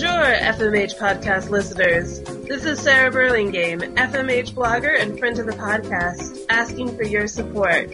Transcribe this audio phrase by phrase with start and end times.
[0.00, 2.20] Bonjour, FMH podcast listeners.
[2.46, 7.90] This is Sarah Burlingame, FMH blogger and friend of the podcast, asking for your support.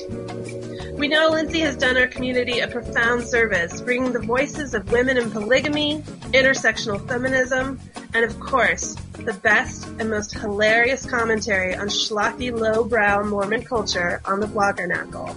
[0.98, 5.16] We know Lindsay has done our community a profound service, bringing the voices of women
[5.16, 6.02] in polygamy,
[6.34, 7.80] intersectional feminism,
[8.12, 14.40] and of course, the best and most hilarious commentary on schlocky lowbrow Mormon culture on
[14.40, 15.34] the Bloggernacle.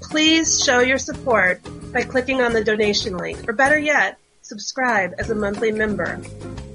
[0.00, 1.60] Please show your support
[1.92, 4.18] by clicking on the donation link, or better yet,
[4.50, 6.20] subscribe as a monthly member.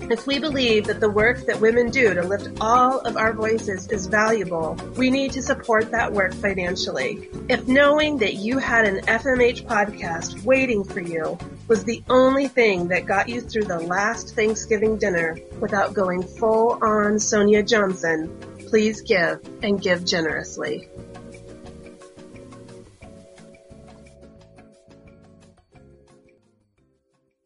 [0.10, 3.92] If we believe that the work that women do to lift all of our voices
[3.92, 7.28] is valuable, we need to support that work financially.
[7.50, 12.88] If knowing that you had an FMH podcast waiting for you was the only thing
[12.88, 18.34] that got you through the last Thanksgiving dinner without going full on Sonia Johnson,
[18.70, 20.88] please give and give generously.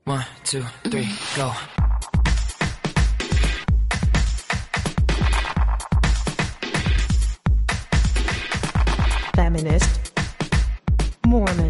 [0.10, 1.40] One, two, three, mm-hmm.
[1.40, 1.54] go.
[9.36, 10.12] feminist,
[11.28, 11.70] Mormon.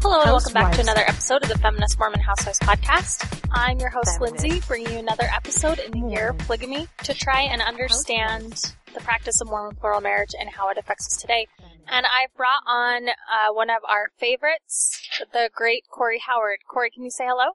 [0.00, 3.24] Hello, and welcome back to another episode of the Feminist Mormon Housewives podcast.
[3.52, 4.42] I'm your host, Feminist.
[4.42, 9.00] Lindsay, bringing you another episode in the year of polygamy to try and understand the
[9.00, 11.46] practice of Mormon plural marriage and how it affects us today.
[11.88, 15.00] And I've brought on uh, one of our favorites,
[15.32, 16.58] the great Corey Howard.
[16.68, 17.52] Corey, can you say hello?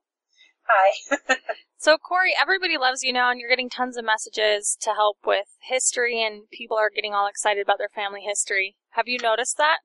[0.68, 1.36] Hi.
[1.80, 5.46] So, Corey, everybody loves you now, and you're getting tons of messages to help with
[5.62, 8.76] history, and people are getting all excited about their family history.
[8.94, 9.78] Have you noticed that?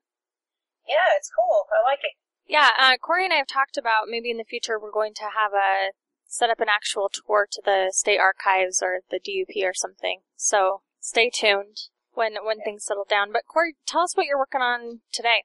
[0.87, 1.65] yeah, it's cool.
[1.69, 2.13] I like it.
[2.47, 5.29] Yeah, uh, Corey and I have talked about maybe in the future we're going to
[5.39, 5.91] have a
[6.25, 10.21] set up an actual tour to the state archives or the DUP or something.
[10.35, 13.31] So stay tuned when when things settle down.
[13.31, 15.43] But Corey, tell us what you're working on today.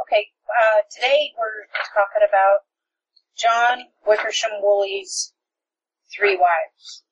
[0.00, 2.64] Okay, uh, today we're talking about
[3.36, 5.34] John Wickersham Woolley's
[6.14, 7.02] Three Wives.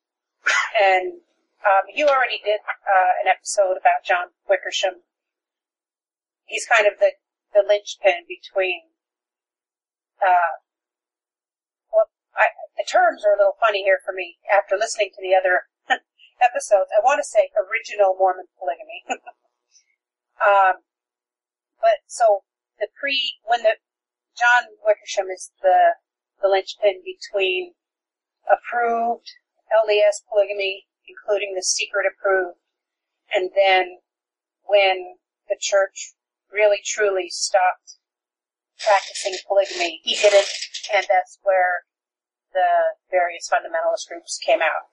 [0.72, 1.20] And
[1.60, 5.04] um, you already did uh, an episode about John Wickersham.
[6.46, 7.12] He's kind of the,
[7.52, 8.90] the linchpin between,
[10.24, 10.56] uh,
[11.92, 12.48] well, I,
[12.78, 15.69] the terms are a little funny here for me after listening to the other
[16.40, 16.90] episodes.
[16.90, 19.04] I want to say original Mormon polygamy.
[20.40, 20.82] um,
[21.80, 22.44] but so
[22.78, 23.76] the pre when the
[24.36, 26.00] John Wickersham is the
[26.42, 27.74] the linchpin between
[28.48, 29.28] approved
[29.68, 32.58] LDS polygamy, including the secret approved,
[33.34, 34.00] and then
[34.64, 36.14] when the church
[36.50, 37.98] really truly stopped
[38.80, 40.48] practicing polygamy, he didn't,
[40.92, 41.84] and that's where
[42.52, 44.90] the various fundamentalist groups came out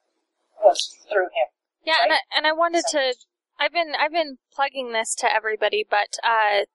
[0.64, 1.50] was through him.
[1.84, 3.16] Yeah, and I, and I wanted to.
[3.60, 6.66] I've been I've been plugging this to everybody, but uh,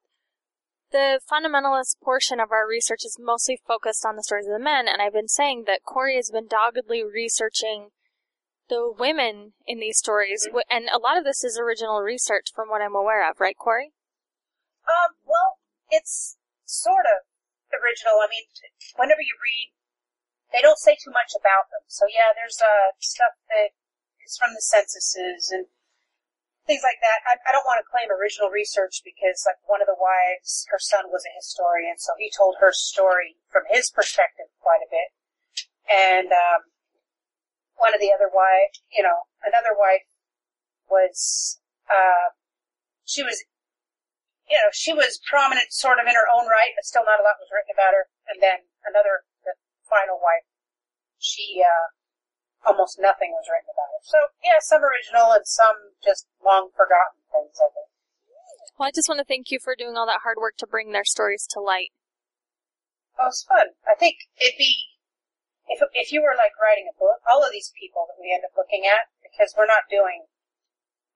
[0.91, 4.89] the fundamentalist portion of our research is mostly focused on the stories of the men,
[4.89, 7.91] and I've been saying that Corey has been doggedly researching
[8.69, 10.65] the women in these stories, Mm-hmm.
[10.71, 13.93] and a lot of this is original research from what I'm aware of, right, Corey?
[14.89, 15.59] Um, well,
[15.91, 17.29] it's sort of
[17.73, 18.17] original.
[18.23, 18.45] I mean,
[18.97, 19.71] whenever you read,
[20.53, 21.85] they don't say too much about them.
[21.89, 23.73] So yeah, there's uh stuff that
[24.25, 25.67] is from the censuses and
[26.69, 27.27] things like that.
[27.27, 30.79] I, I don't want to claim original research because like one of the wives, her
[30.79, 35.11] son was a historian, so he told her story from his perspective quite a bit.
[35.91, 36.71] And um,
[37.75, 40.07] one of the other wife, you know, another wife
[40.87, 41.59] was
[41.91, 42.37] uh,
[43.05, 43.43] she was
[44.53, 47.25] you know, she was prominent sort of in her own right, but still not a
[47.25, 48.13] lot was written about her.
[48.29, 49.32] And then another, the
[49.93, 50.49] final wife,
[51.21, 51.93] she, uh,
[52.65, 54.03] almost nothing was written about her.
[54.03, 57.91] So, yeah, some original and some just long forgotten things, I think.
[58.81, 60.91] Well, I just want to thank you for doing all that hard work to bring
[60.91, 61.93] their stories to light.
[63.21, 63.77] Oh, it's fun.
[63.85, 64.75] I think it'd be,
[65.69, 68.49] if, if you were like writing a book, all of these people that we end
[68.49, 70.25] up looking at, because we're not doing,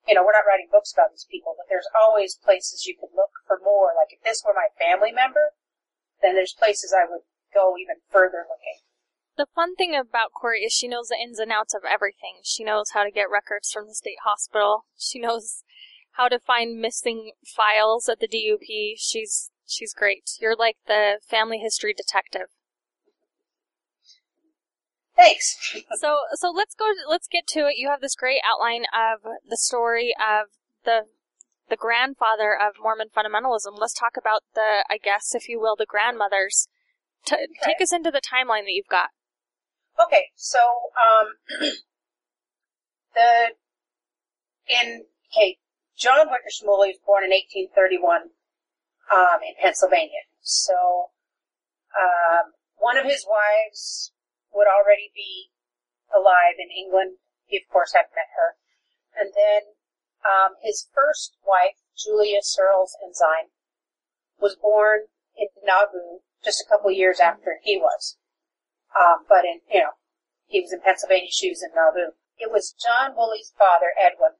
[0.06, 3.16] you know, we're not writing books about these people, but there's always places you could
[3.16, 3.97] look for more.
[3.97, 5.56] Like if this were my family member,
[6.21, 7.24] then there's places I would
[7.56, 8.84] go even further looking.
[9.36, 12.41] The fun thing about Corey is she knows the ins and outs of everything.
[12.42, 14.86] She knows how to get records from the state hospital.
[14.97, 15.62] She knows
[16.12, 18.94] how to find missing files at the DUP.
[18.97, 20.30] She's she's great.
[20.41, 22.48] You're like the family history detective.
[25.14, 25.56] Thanks.
[25.98, 27.76] So so let's go let's get to it.
[27.76, 30.48] You have this great outline of the story of
[30.84, 31.04] the
[31.68, 33.78] the grandfather of Mormon fundamentalism.
[33.78, 36.68] Let's talk about the I guess if you will the grandmothers.
[37.26, 39.10] T- Take us into the timeline that you've got.
[40.04, 40.58] Okay, so
[40.94, 41.26] um,
[43.14, 43.56] the
[44.68, 45.58] in okay,
[45.96, 48.30] John Wickersham Woolley was born in 1831
[49.10, 50.28] um, in Pennsylvania.
[50.40, 51.10] So
[51.96, 54.12] um, one of his wives
[54.52, 55.50] would already be
[56.14, 57.18] alive in England.
[57.46, 58.56] He, of course, had met her.
[59.16, 59.74] And then
[60.26, 63.54] um, his first wife, Julia Searles Ensign,
[64.38, 68.16] was born in Nauvoo just a couple years after he was.
[68.95, 69.98] Um, but in, you know,
[70.47, 72.15] he was in Pennsylvania, she was in Nauvoo.
[72.39, 74.39] It was John Woolley's father, Edwin,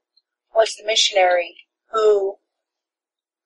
[0.55, 2.37] was the missionary who,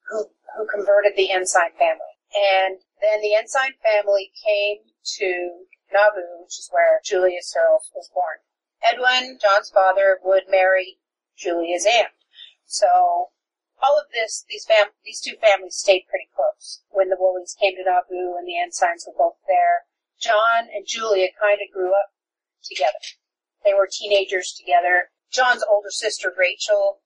[0.10, 2.14] who, who converted the Ensign family.
[2.32, 8.46] And then the Ensign family came to Nauvoo, which is where Julia Searles was born.
[8.86, 11.00] Edwin, John's father, would marry
[11.36, 12.14] Julia's aunt.
[12.66, 13.32] So
[13.82, 16.82] all of this, these fam- these two families stayed pretty close.
[16.90, 19.90] When the Woolleys came to Nauvoo and the Ensigns were both there,
[20.20, 22.14] John and Julia kind of grew up
[22.64, 23.02] together.
[23.66, 25.10] They were teenagers together.
[25.32, 27.02] John's older sister, Rachel,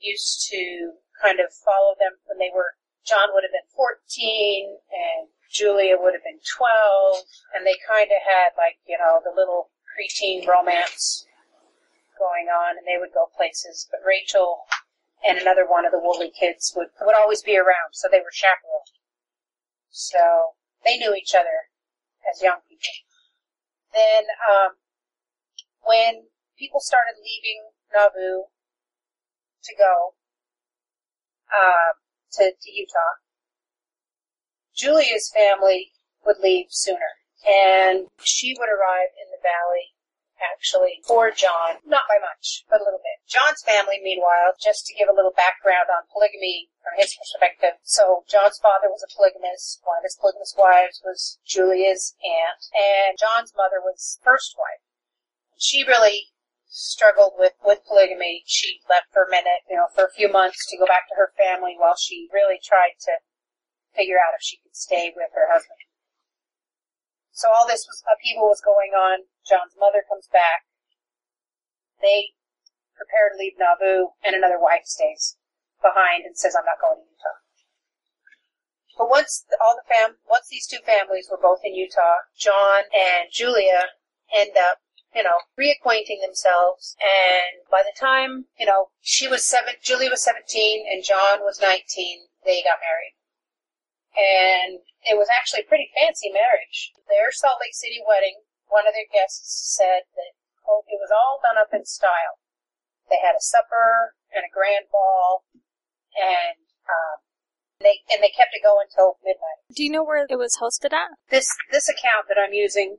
[0.00, 2.76] used to kind of follow them when they were,
[3.06, 7.24] John would have been 14 and Julia would have been 12
[7.56, 11.24] and they kind of had like, you know, the little preteen romance
[12.18, 13.88] going on and they would go places.
[13.90, 14.66] But Rachel
[15.26, 18.32] and another one of the Woolley kids would, would always be around, so they were
[18.32, 18.92] chaperoned.
[19.90, 20.54] So
[20.84, 21.70] they knew each other
[22.30, 22.92] as young people.
[23.94, 24.76] Then, um,
[25.82, 26.28] when
[26.58, 28.44] people started leaving Nauvoo
[29.64, 30.14] to go,
[31.50, 31.96] uh,
[32.32, 33.18] to, to Utah,
[34.76, 35.92] Julia's family
[36.24, 37.18] would leave sooner.
[37.46, 39.94] And she would arrive in the valley
[40.40, 41.82] actually, for John.
[41.84, 43.18] Not by much, but a little bit.
[43.28, 47.78] John's family, meanwhile, just to give a little background on polygamy from his perspective.
[47.82, 49.82] So John's father was a polygamist.
[49.84, 52.62] One of his polygamous wives was Julia's aunt.
[52.72, 54.82] And John's mother was first wife.
[55.58, 56.30] She really
[56.68, 58.44] struggled with, with polygamy.
[58.46, 61.16] She left for a minute, you know, for a few months to go back to
[61.16, 63.18] her family while she really tried to
[63.96, 65.87] figure out if she could stay with her husband.
[67.38, 69.30] So all this was, upheaval was going on.
[69.46, 70.66] John's mother comes back.
[72.02, 72.34] They
[72.98, 75.38] prepare to leave Nauvoo, and another wife stays
[75.78, 77.38] behind and says, I'm not going to Utah.
[78.98, 83.30] But once all the fam, once these two families were both in Utah, John and
[83.30, 83.94] Julia
[84.34, 84.82] end up,
[85.14, 86.96] you know, reacquainting themselves.
[86.98, 91.62] And by the time, you know, she was seven, Julia was 17 and John was
[91.62, 93.14] 19, they got married.
[94.18, 96.90] And it was actually a pretty fancy marriage.
[97.06, 100.34] Their Salt Lake City wedding, one of their guests said that,
[100.68, 102.36] it was all done up in style.
[103.08, 105.48] They had a supper and a grand ball,
[106.12, 107.24] and um,
[107.80, 109.64] they and they kept it going until midnight.
[109.72, 111.16] Do you know where it was hosted at?
[111.30, 112.98] This this account that I'm using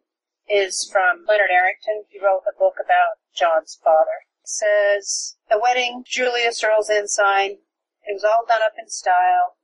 [0.49, 2.09] is from Leonard Arrington.
[2.09, 4.25] He wrote a book about John's father.
[4.41, 7.61] It says the wedding, Julia Searles Ensign.
[8.01, 9.58] It was all done up in style.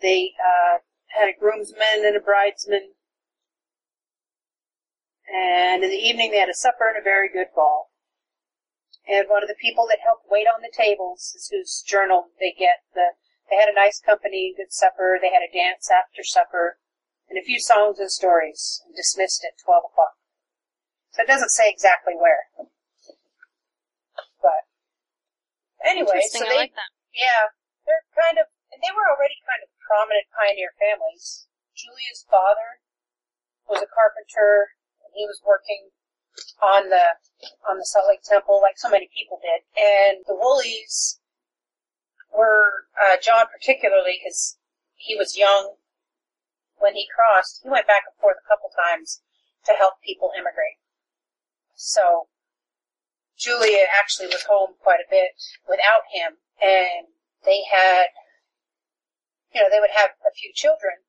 [0.00, 2.92] They uh, had a groomsman and a bridesman.
[5.32, 7.90] And in the evening they had a supper and a very good ball.
[9.06, 12.54] And one of the people that helped wait on the tables is whose journal they
[12.56, 13.16] get the
[13.50, 16.78] they had a nice company, good supper, they had a dance after supper,
[17.28, 20.16] and a few songs and stories, and dismissed at twelve o'clock.
[21.12, 22.48] So it doesn't say exactly where.
[24.40, 24.64] But
[25.84, 26.72] anyway, so they like
[27.12, 27.52] yeah,
[27.84, 31.46] they're kind of and they were already kind of prominent pioneer families.
[31.76, 32.82] Julia's father
[33.68, 35.92] was a carpenter, and he was working
[36.62, 37.20] on the
[37.68, 39.62] on the Salt Lake Temple, like so many people did.
[39.78, 41.20] And the Woolleys
[42.32, 44.58] were uh, John particularly because
[44.96, 45.76] he was young
[46.76, 47.60] when he crossed.
[47.62, 49.22] He went back and forth a couple times
[49.66, 50.82] to help people immigrate.
[51.74, 52.28] So
[53.38, 55.34] Julia actually was home quite a bit
[55.68, 57.08] without him, and
[57.44, 58.08] they had
[59.54, 61.06] you know, they would have a few children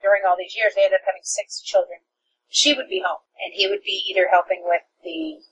[0.00, 0.72] during all these years.
[0.74, 2.00] They ended up having six children.
[2.48, 5.44] She would be home, and he would be either helping with the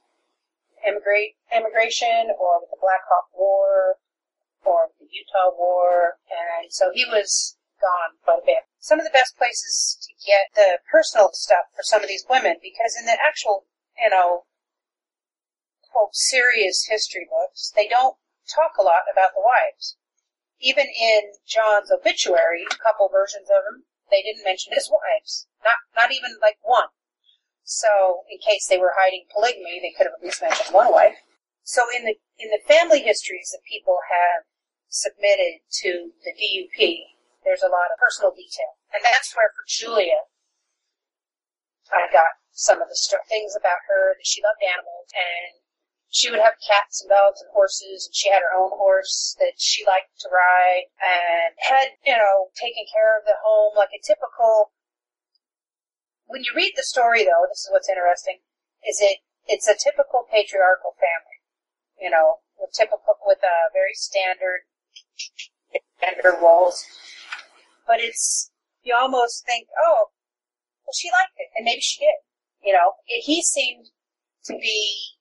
[0.83, 3.99] immigrate immigration, or with the Black Hawk War,
[4.65, 8.63] or the Utah War, and so he was gone quite a bit.
[8.81, 12.57] Some of the best places to get the personal stuff for some of these women,
[12.63, 13.67] because in the actual,
[14.01, 14.45] you know,
[15.93, 18.17] quote, serious history books, they don't
[18.49, 19.97] talk a lot about the wives
[20.61, 25.47] even in John's obituary, a couple versions of him, they didn't mention his wives.
[25.65, 26.89] Not, not even like one.
[27.63, 31.21] So, in case they were hiding polygamy, they could have at least mentioned one wife.
[31.69, 34.49] So in the, in the family histories that people have
[34.89, 37.13] submitted to the DUP,
[37.45, 38.81] there's a lot of personal detail.
[38.89, 40.25] And that's where for Julia,
[41.93, 45.61] I got some of the st- things about her that she loved animals and
[46.11, 49.61] she would have cats and dogs and horses, and she had her own horse that
[49.61, 54.01] she liked to ride, and had, you know, taken care of the home like a
[54.01, 54.73] typical
[56.29, 58.41] when you read the story, though, this is what's interesting:
[58.87, 61.41] is it it's a typical patriarchal family,
[62.01, 64.69] you know, with typical with a very standard
[66.01, 66.85] gender roles,
[67.87, 68.51] but it's
[68.83, 70.13] you almost think, oh,
[70.85, 72.21] well, she liked it, and maybe she did.
[72.63, 73.87] You know, he seemed
[74.45, 75.18] to be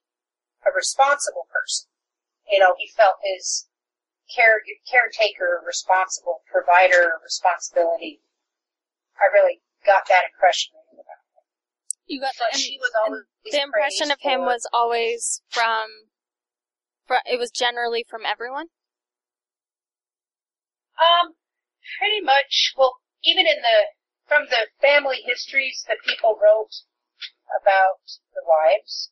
[0.68, 1.88] a responsible person.
[2.50, 3.68] You know, he felt his
[4.34, 4.60] care,
[4.90, 8.20] caretaker, responsible provider responsibility.
[9.16, 11.44] I really got that impression about him.
[12.06, 16.08] You got But the, she was always the impression of him for- was always from,
[17.06, 18.68] fr it was generally from everyone.
[20.98, 21.34] Um,
[21.98, 22.74] pretty much.
[22.76, 23.94] Well, even in the
[24.26, 26.82] from the family histories that people wrote
[27.62, 28.02] about
[28.34, 29.10] the wives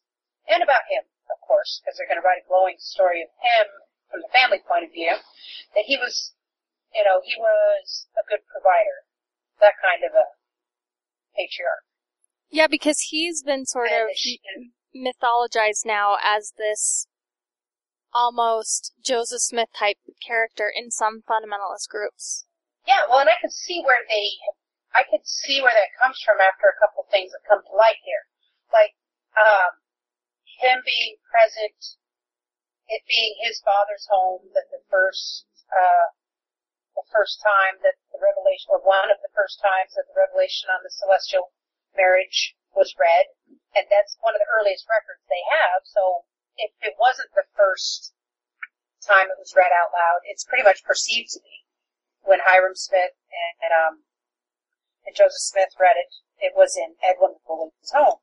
[0.49, 3.67] and about him, of course, because they're going to write a glowing story of him
[4.11, 5.15] from the family point of view,
[5.75, 6.33] that he was,
[6.95, 9.07] you know, he was a good provider,
[9.61, 10.27] that kind of a
[11.35, 11.85] patriarch.
[12.51, 14.41] Yeah, because he's been sort And of she-
[14.95, 17.07] mythologized now as this
[18.15, 22.47] almost Joseph Smith type character in some fundamentalist groups.
[22.87, 24.31] Yeah, well, and I could see where they,
[24.95, 27.99] I could see where that comes from after a couple things that come to light
[28.07, 28.25] here.
[28.73, 28.95] Like,
[29.37, 29.83] um,
[30.61, 32.01] him being present,
[32.89, 36.15] it being his father's home, that the first, uh,
[36.97, 40.73] the first time that the revelation, or one of the first times that the revelation
[40.73, 41.53] on the celestial
[41.97, 43.29] marriage was read,
[43.77, 46.25] and that's one of the earliest records they have, so
[46.57, 48.13] if it wasn't the first
[49.05, 51.65] time it was read out loud, it's pretty much perceived to be.
[52.25, 53.95] When Hyrum Smith and, and um
[55.07, 56.11] and Joseph Smith read it,
[56.43, 58.19] it was in Edwin Williams' home.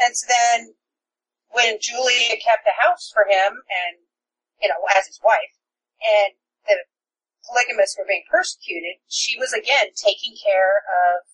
[0.00, 0.79] And so then
[1.50, 3.98] when Julia kept a house for him and
[4.60, 5.56] you know, as his wife,
[6.04, 6.36] and
[6.68, 6.76] the
[7.48, 11.24] polygamists were being persecuted, she was again taking care of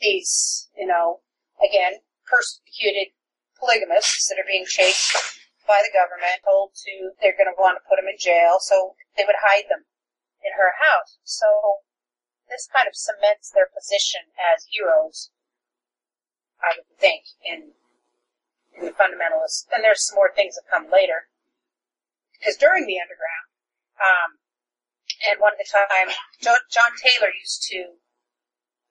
[0.00, 1.20] these, you know,
[1.60, 3.12] again, persecuted
[3.60, 7.86] polygamists that are being chased by the government, told to they're going to want to
[7.88, 9.84] put them in jail, so they would hide them
[10.40, 11.18] in her house.
[11.24, 11.84] So
[12.48, 15.30] this kind of cements their position as heroes,
[16.62, 17.85] I would think, in, in
[18.80, 19.66] the fundamentalists.
[19.72, 21.28] And there's some more things that come later.
[22.36, 23.48] Because during the underground,
[23.96, 24.30] um,
[25.24, 26.12] and one of the time,
[26.44, 27.96] Jo- John Taylor used to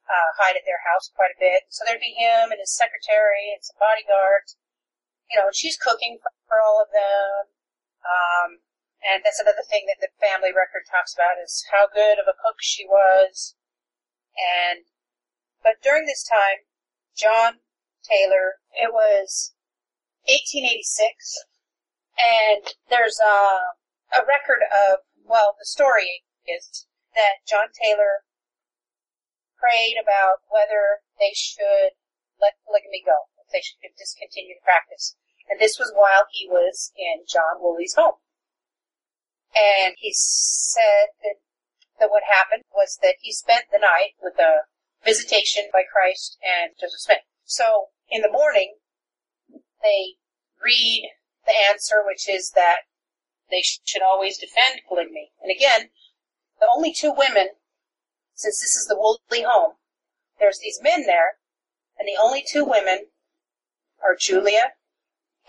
[0.09, 1.69] uh, hide at their house quite a bit.
[1.69, 4.57] So there'd be him and his secretary and some bodyguards.
[5.29, 7.53] You know, and she's cooking for, for all of them.
[8.05, 8.49] Um,
[9.01, 12.37] and that's another thing that the family record talks about is how good of a
[12.37, 13.53] cook she was.
[14.37, 14.85] And,
[15.61, 16.65] but during this time,
[17.17, 17.65] John
[18.01, 19.53] Taylor, it was
[20.25, 21.05] 1886,
[22.17, 23.73] and there's a,
[24.17, 28.25] a record of, well, the story is that John Taylor
[29.57, 31.97] prayed about whether they should
[32.41, 35.15] let polygamy go, if they should discontinue the practice.
[35.49, 38.19] And this was while he was in John Woolley's home.
[39.55, 41.39] And he said that,
[41.99, 44.67] that what happened was that he spent the night with a
[45.05, 47.25] visitation by Christ and Joseph Smith.
[47.45, 48.75] So in the morning,
[49.85, 50.17] they
[50.63, 51.09] read
[51.45, 52.89] the answer, which is that
[53.51, 55.29] they should always defend polygamy.
[55.41, 55.89] And again,
[56.59, 57.49] the only two women,
[58.33, 59.73] since this is the Woolley home,
[60.39, 61.37] there's these men there,
[61.99, 63.07] and the only two women
[64.03, 64.73] are Julia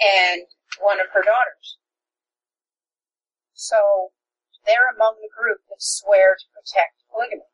[0.05, 0.43] and
[0.78, 1.78] one of her daughters.
[3.55, 4.12] So
[4.66, 7.49] they're among the group that swear to protect polygamy.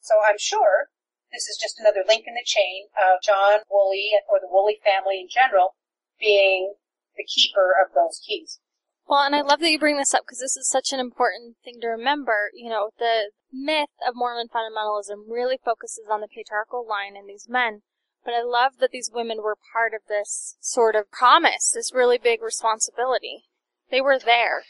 [0.00, 0.90] So I'm sure
[1.32, 5.20] this is just another link in the chain of John Woolley or the Woolley family
[5.20, 5.76] in general
[6.18, 6.74] being
[7.16, 8.60] the keeper of those keys.
[9.08, 11.56] Well, and I love that you bring this up because this is such an important
[11.64, 12.50] thing to remember.
[12.54, 17.48] You know, the myth of Mormon fundamentalism really focuses on the patriarchal line and these
[17.48, 17.82] men.
[18.24, 22.18] But I love that these women were part of this sort of promise, this really
[22.18, 23.44] big responsibility.
[23.90, 24.64] They were there.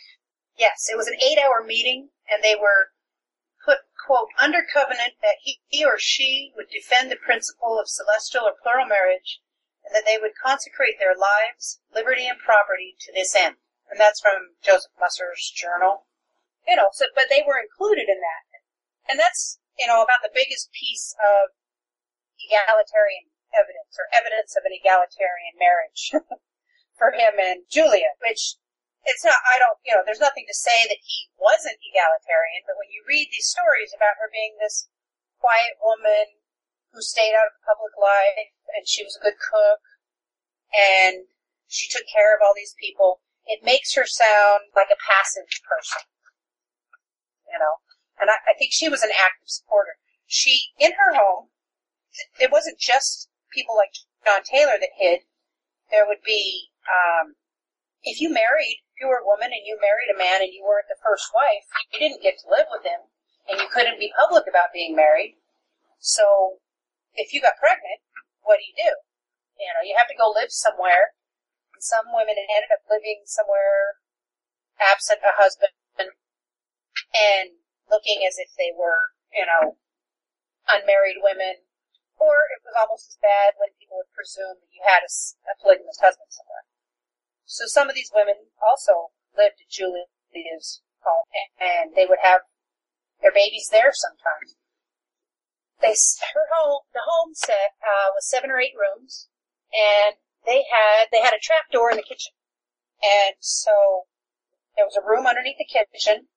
[0.57, 2.93] Yes, it was an eight hour meeting and they were
[3.65, 8.47] put, quote, under covenant that he, he or she would defend the principle of celestial
[8.47, 9.41] or plural marriage
[9.85, 13.57] and that they would consecrate their lives, liberty, and property to this end.
[13.91, 16.05] And that's from Joseph Musser's journal.
[16.67, 18.45] You know, so, but they were included in that.
[19.09, 21.57] And that's, you know, about the biggest piece of
[22.37, 26.13] egalitarian evidence or evidence of an egalitarian marriage
[27.01, 28.61] for him and Julia, which
[29.09, 32.77] it's not, I don't, you know, there's nothing to say that he wasn't egalitarian, but
[32.77, 34.93] when you read these stories about her being this
[35.41, 36.45] quiet woman
[36.93, 39.81] who stayed out of public life and she was a good cook
[40.77, 41.33] and
[41.73, 46.05] she took care of all these people, it makes her sound like a passive person.
[47.49, 47.81] You know?
[48.21, 49.97] And I, I think she was an active supporter.
[50.29, 51.49] She, in her home,
[52.37, 55.25] it wasn't just people like John Taylor that hid.
[55.89, 57.41] There would be, um,
[58.03, 60.91] if you married, you were a woman and you married a man and you weren't
[60.91, 63.07] the first wife, you didn't get to live with him
[63.49, 65.39] and you couldn't be public about being married.
[65.99, 66.59] So
[67.15, 68.03] if you got pregnant,
[68.43, 68.93] what do you do?
[69.59, 71.15] You know, you have to go live somewhere.
[71.75, 73.99] And some women ended up living somewhere
[74.79, 77.59] absent a husband and
[77.91, 79.79] looking as if they were, you know,
[80.71, 81.67] unmarried women.
[82.19, 85.11] Or it was almost as bad when people would presume that you had a,
[85.47, 86.67] a polygamous husband somewhere.
[87.49, 91.25] So some of these women also lived at Julia's home,
[91.57, 92.43] and they would have
[93.23, 94.55] their babies there sometimes.
[95.81, 95.97] They,
[96.35, 99.29] her home, the home set uh, was seven or eight rooms,
[99.73, 102.37] and they had they had a trap door in the kitchen,
[103.01, 104.05] and so
[104.77, 106.29] there was a room underneath the kitchen.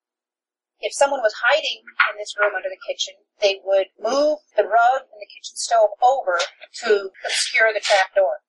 [0.80, 5.12] If someone was hiding in this room under the kitchen, they would move the rug
[5.12, 6.40] and the kitchen stove over
[6.86, 8.42] to obscure the trap door.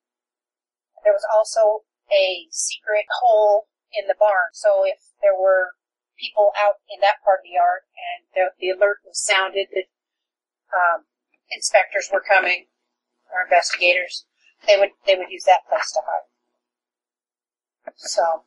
[1.03, 5.73] There was also a secret hole in the barn, so if there were
[6.17, 9.89] people out in that part of the yard and the, the alert was sounded that
[10.73, 11.05] um,
[11.51, 12.69] inspectors were coming
[13.33, 14.25] or investigators,
[14.67, 16.29] they would they would use that place to hide.
[17.97, 18.45] So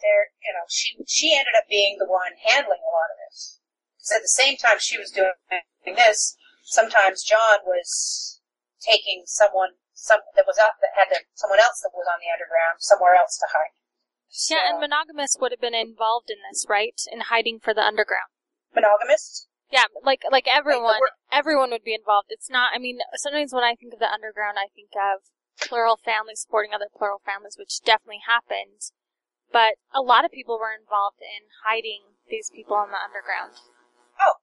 [0.00, 3.60] there, you know, she she ended up being the one handling a lot of this.
[3.98, 5.32] Because at the same time she was doing
[5.84, 8.40] this, sometimes John was
[8.80, 12.28] taking someone some that was out that had to, someone else that was on the
[12.30, 13.72] underground somewhere else to hide.
[14.28, 16.98] So, Yeah, and monogamous would have been involved in this, right?
[17.10, 18.28] In hiding for the underground.
[18.74, 19.46] monogamous.
[19.70, 22.28] Yeah, like like everyone, word- everyone would be involved.
[22.30, 22.70] It's not.
[22.74, 25.30] I mean, sometimes when I think of the underground, I think of
[25.66, 28.90] plural families supporting other plural families, which definitely happened.
[29.50, 33.54] But a lot of people were involved in hiding these people in the underground.
[34.18, 34.42] Oh,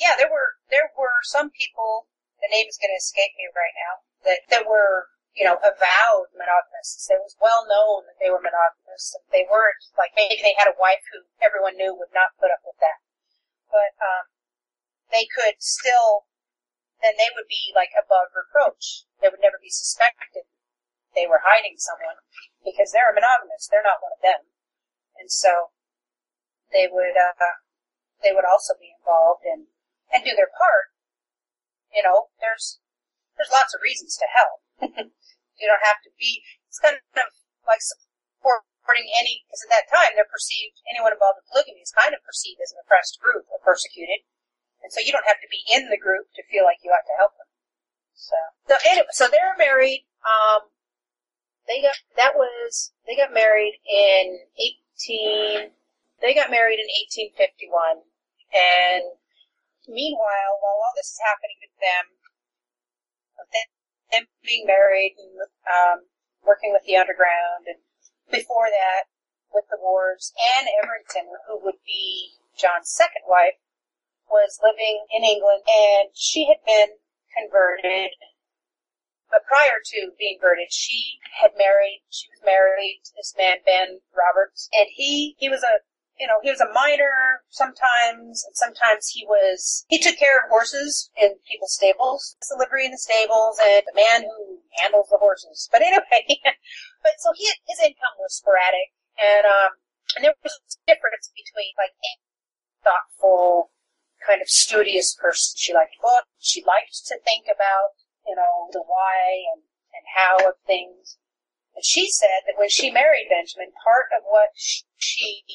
[0.00, 2.08] yeah, there were there were some people.
[2.40, 4.07] The name is going to escape me right now.
[4.24, 7.06] That that were you know avowed monogamists.
[7.10, 9.14] It was well known that they were monogamists.
[9.14, 12.50] If they weren't, like maybe they had a wife who everyone knew would not put
[12.50, 12.98] up with that.
[13.70, 14.30] But um,
[15.10, 16.26] they could still.
[16.98, 19.06] Then they would be like above reproach.
[19.22, 20.50] They would never be suspected
[21.18, 22.22] they were hiding someone
[22.62, 23.66] because they're a monogamous.
[23.66, 24.54] They're not one of them,
[25.18, 25.74] and so
[26.72, 27.58] they would uh,
[28.22, 29.66] they would also be involved and
[30.14, 30.94] and do their part.
[31.90, 32.78] You know, there's
[33.38, 34.58] there's lots of reasons to help.
[35.62, 36.42] you don't have to be.
[36.66, 37.02] It's kind of
[37.64, 42.12] like supporting any because at that time they're perceived anyone involved in polygamy is kind
[42.12, 44.26] of perceived as an oppressed group or persecuted,
[44.82, 47.06] and so you don't have to be in the group to feel like you have
[47.06, 47.48] to help them.
[48.18, 50.02] So, so anyway, so they're married.
[50.26, 50.74] Um,
[51.70, 55.76] they got that was they got married in eighteen.
[56.18, 58.02] They got married in eighteen fifty one,
[58.50, 59.14] and
[59.86, 62.17] meanwhile, while all this is happening to them,
[63.40, 66.08] of them, being married and um,
[66.44, 67.80] working with the underground, and
[68.30, 69.08] before that
[69.52, 73.56] with the wars, Anne Everington, who would be John's second wife,
[74.28, 77.00] was living in England, and she had been
[77.32, 78.12] converted.
[79.30, 82.02] But prior to being converted, she had married.
[82.08, 85.84] She was married to this man Ben Roberts, and he he was a
[86.18, 90.50] you know, he was a miner sometimes, and sometimes he was, he took care of
[90.50, 95.18] horses in people's stables, the livery in the stables, and the man who handles the
[95.18, 95.68] horses.
[95.70, 96.26] But anyway,
[97.02, 99.78] but so he, his income was sporadic, and, um,
[100.16, 102.12] and there was a difference between, like, a
[102.82, 103.70] thoughtful,
[104.18, 105.54] kind of studious person.
[105.54, 107.94] She liked books, she liked to think about,
[108.26, 109.62] you know, the why and,
[109.94, 111.16] and how of things.
[111.78, 114.50] And she said that when she married Benjamin, part of what
[114.98, 115.46] she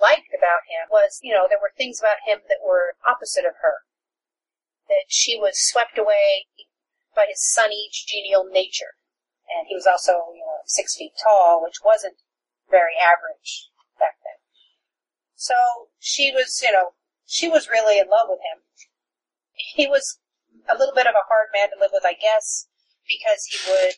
[0.00, 3.58] liked about him was, you know, there were things about him that were opposite of
[3.62, 3.84] her.
[4.88, 6.46] That she was swept away
[7.14, 8.96] by his sunny, genial nature.
[9.48, 12.16] And he was also, you know, six feet tall, which wasn't
[12.70, 14.38] very average back then.
[15.34, 15.54] So
[15.98, 16.92] she was, you know,
[17.26, 18.64] she was really in love with him.
[19.52, 20.18] He was
[20.68, 22.68] a little bit of a hard man to live with, I guess,
[23.08, 23.96] because he would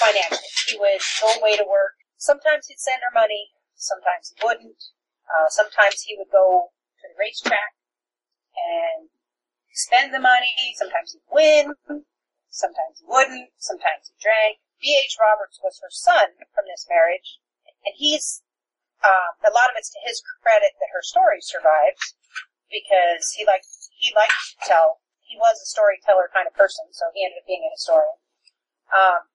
[0.00, 2.00] financially, he would go away to work.
[2.16, 4.80] Sometimes he'd send her money, sometimes he wouldn't.
[5.26, 6.70] Uh, sometimes he would go
[7.02, 7.74] to the racetrack
[8.54, 9.10] and
[9.74, 10.74] spend the money.
[10.78, 11.74] Sometimes he'd win.
[12.48, 13.50] Sometimes he wouldn't.
[13.58, 14.58] Sometimes he drank.
[14.80, 15.16] B.H.
[15.20, 17.40] Roberts was her son from this marriage,
[17.84, 18.44] and he's
[19.00, 22.16] uh, a lot of it's to his credit that her story survives
[22.68, 25.00] because he liked he liked to tell.
[25.20, 28.20] He was a storyteller kind of person, so he ended up being a historian.
[28.94, 29.26] Um,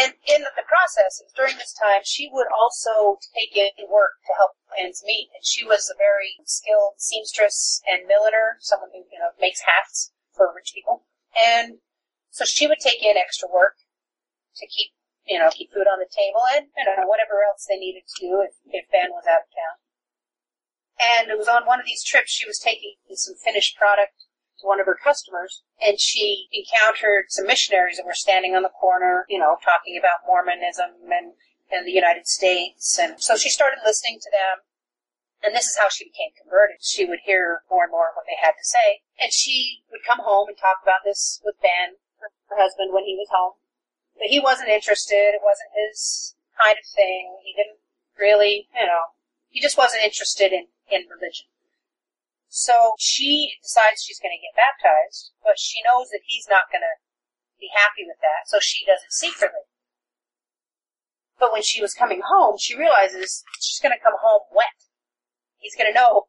[0.00, 4.56] and in the process, during this time, she would also take in work to help
[4.78, 5.28] ends meet.
[5.34, 10.12] And she was a very skilled seamstress and milliner, someone who, you know, makes hats.
[10.32, 11.04] for rich people.
[11.36, 11.84] And
[12.30, 13.76] so she would take in extra work
[14.56, 14.92] to keep,
[15.26, 18.16] you know, keep food on the table and, you know, whatever else they needed to
[18.20, 19.76] do if, if Ben was out of town.
[20.96, 24.24] And it was on one of these trips she was taking some finished product
[24.62, 28.72] to one of her customers and she encountered some missionaries that were standing on the
[28.72, 31.34] corner, you know, talking about Mormonism and,
[31.70, 32.98] and the United States.
[32.98, 34.64] And so she started listening to them.
[35.42, 36.78] And this is how she became converted.
[36.80, 39.02] She would hear more and more of what they had to say.
[39.18, 43.02] And she would come home and talk about this with Ben, her, her husband, when
[43.02, 43.58] he was home.
[44.14, 45.34] But he wasn't interested.
[45.34, 47.42] It wasn't his kind of thing.
[47.42, 47.82] He didn't
[48.14, 49.18] really, you know,
[49.50, 51.50] he just wasn't interested in, in religion.
[52.52, 56.84] So she decides she's going to get baptized, but she knows that he's not going
[56.84, 57.00] to
[57.56, 59.64] be happy with that, so she does it secretly.
[61.40, 64.84] But when she was coming home, she realizes she's going to come home wet.
[65.64, 66.28] He's going to know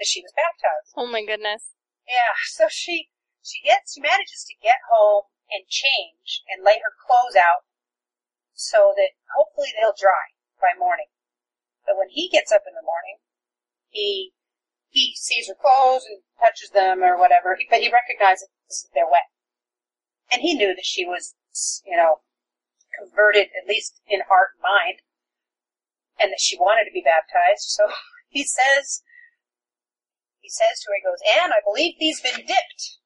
[0.00, 0.96] that she was baptized.
[0.96, 1.76] Oh my goodness.
[2.08, 3.12] Yeah, so she
[3.44, 7.68] she gets she manages to get home and change and lay her clothes out
[8.56, 10.32] so that hopefully they'll dry
[10.64, 11.12] by morning.
[11.84, 13.20] But when he gets up in the morning,
[13.92, 14.32] he
[14.90, 19.28] he sees her clothes and touches them or whatever, but he recognizes that they're wet.
[20.32, 21.34] And he knew that she was,
[21.86, 22.20] you know,
[22.98, 24.98] converted, at least in heart and mind,
[26.18, 27.68] and that she wanted to be baptized.
[27.68, 27.84] So
[28.28, 29.02] he says,
[30.40, 32.98] he says to her, he goes, Anne, I believe these been dipped.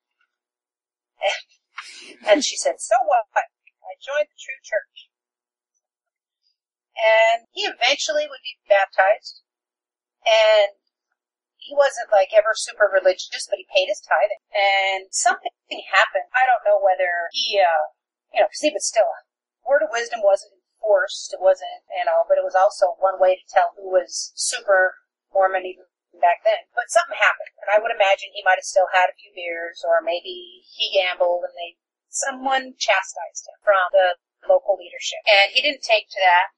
[2.27, 3.27] And she said, so what?
[3.35, 5.11] I joined the true church.
[6.95, 9.43] And he eventually would be baptized.
[10.23, 10.71] And
[11.63, 14.43] he wasn't like ever super religious, but he paid his tithing.
[14.51, 15.55] And something
[15.95, 16.27] happened.
[16.35, 17.95] I don't know whether he, uh,
[18.35, 21.31] you know, because he was still, a word of wisdom wasn't enforced.
[21.31, 24.99] It wasn't, you know, but it was also one way to tell who was super
[25.31, 25.87] Mormon even
[26.19, 26.67] back then.
[26.75, 29.87] But something happened, and I would imagine he might have still had a few beers,
[29.87, 31.79] or maybe he gambled and they,
[32.11, 34.19] someone chastised him from the
[34.51, 35.23] local leadership.
[35.31, 36.51] And he didn't take to that.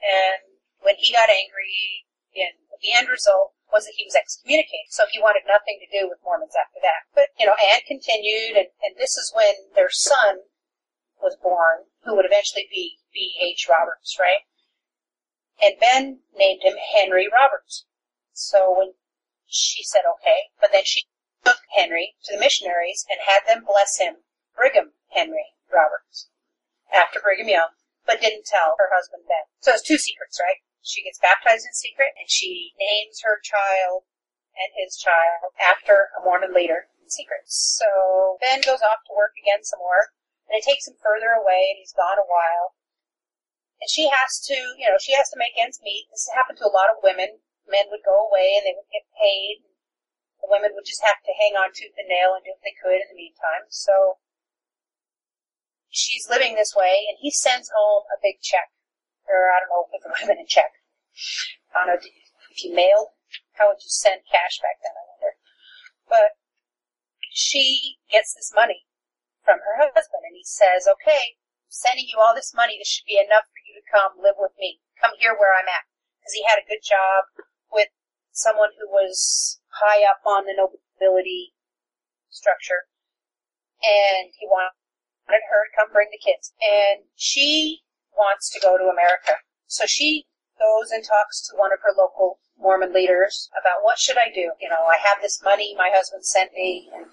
[0.00, 4.90] And when he got angry, and the end result was that he was excommunicated.
[4.90, 7.06] So he wanted nothing to do with Mormons after that.
[7.14, 10.46] But, you know, Anne continued, and, and this is when their son
[11.22, 13.68] was born, who would eventually be B.H.
[13.68, 14.46] Roberts, right?
[15.62, 17.84] And Ben named him Henry Roberts.
[18.32, 18.94] So when
[19.46, 21.04] she said okay, but then she
[21.44, 24.24] took Henry to the missionaries and had them bless him,
[24.56, 26.28] Brigham Henry Roberts,
[26.92, 29.44] after Brigham Young, but didn't tell her husband Ben.
[29.60, 30.64] So it's two secrets, right?
[30.82, 34.04] She gets baptized in secret and she names her child
[34.56, 37.44] and his child after a Mormon leader in secret.
[37.46, 40.12] So Ben goes off to work again some more
[40.48, 42.74] and it takes him further away and he's gone a while.
[43.80, 46.08] And she has to, you know, she has to make ends meet.
[46.10, 47.40] This happened to a lot of women.
[47.68, 49.64] Men would go away and they would get paid.
[49.64, 49.72] And
[50.42, 52.76] the women would just have to hang on tooth and nail and do what they
[52.76, 53.68] could in the meantime.
[53.68, 54.20] So
[55.88, 58.72] she's living this way and he sends home a big check
[59.30, 60.74] or I don't know if the women in check.
[61.70, 63.14] I don't know if you mailed.
[63.54, 64.90] How would you send cash back then?
[64.90, 65.32] I wonder.
[66.10, 66.30] But
[67.30, 68.86] she gets this money
[69.46, 72.76] from her husband, and he says, "Okay, I'm sending you all this money.
[72.76, 74.82] This should be enough for you to come live with me.
[74.98, 75.86] Come here where I'm at."
[76.18, 77.30] Because he had a good job
[77.70, 77.88] with
[78.32, 81.54] someone who was high up on the nobility
[82.28, 82.88] structure,
[83.82, 84.74] and he wanted
[85.28, 86.52] her to come bring the kids.
[86.60, 87.84] And she
[88.16, 89.40] wants to go to America.
[89.66, 90.26] So she
[90.58, 94.52] goes and talks to one of her local Mormon leaders about what should I do?
[94.60, 97.06] You know, I have this money my husband sent me and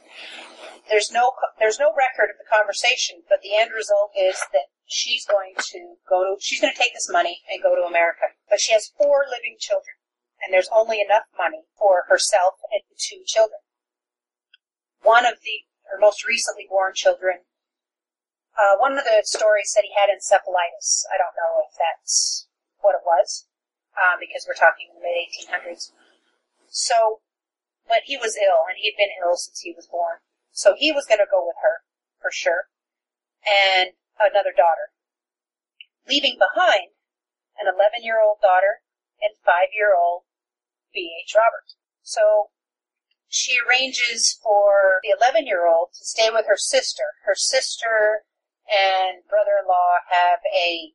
[0.91, 5.25] there's no there's no record of the conversation, but the end result is that she's
[5.25, 8.35] going to go to she's going to take this money and go to America.
[8.49, 9.95] But she has four living children
[10.43, 13.59] and there's only enough money for herself and two children.
[15.01, 17.46] One of the her most recently born children
[18.57, 21.05] uh, one of the stories said he had encephalitis.
[21.13, 22.47] I don't know if that's
[22.81, 23.45] what it was,
[23.93, 25.93] uh, because we're talking the mid 1800s.
[26.67, 27.21] So,
[27.87, 30.25] but he was ill, and he'd been ill since he was born.
[30.51, 31.85] So he was going to go with her,
[32.19, 32.67] for sure,
[33.45, 34.89] and another daughter,
[36.09, 36.97] leaving behind
[37.61, 38.81] an 11 year old daughter
[39.21, 40.23] and 5 year old
[40.93, 41.33] B.H.
[41.37, 41.77] Roberts.
[42.01, 42.49] So
[43.29, 47.21] she arranges for the 11 year old to stay with her sister.
[47.25, 48.25] Her sister
[48.67, 50.93] and brother-in-law have a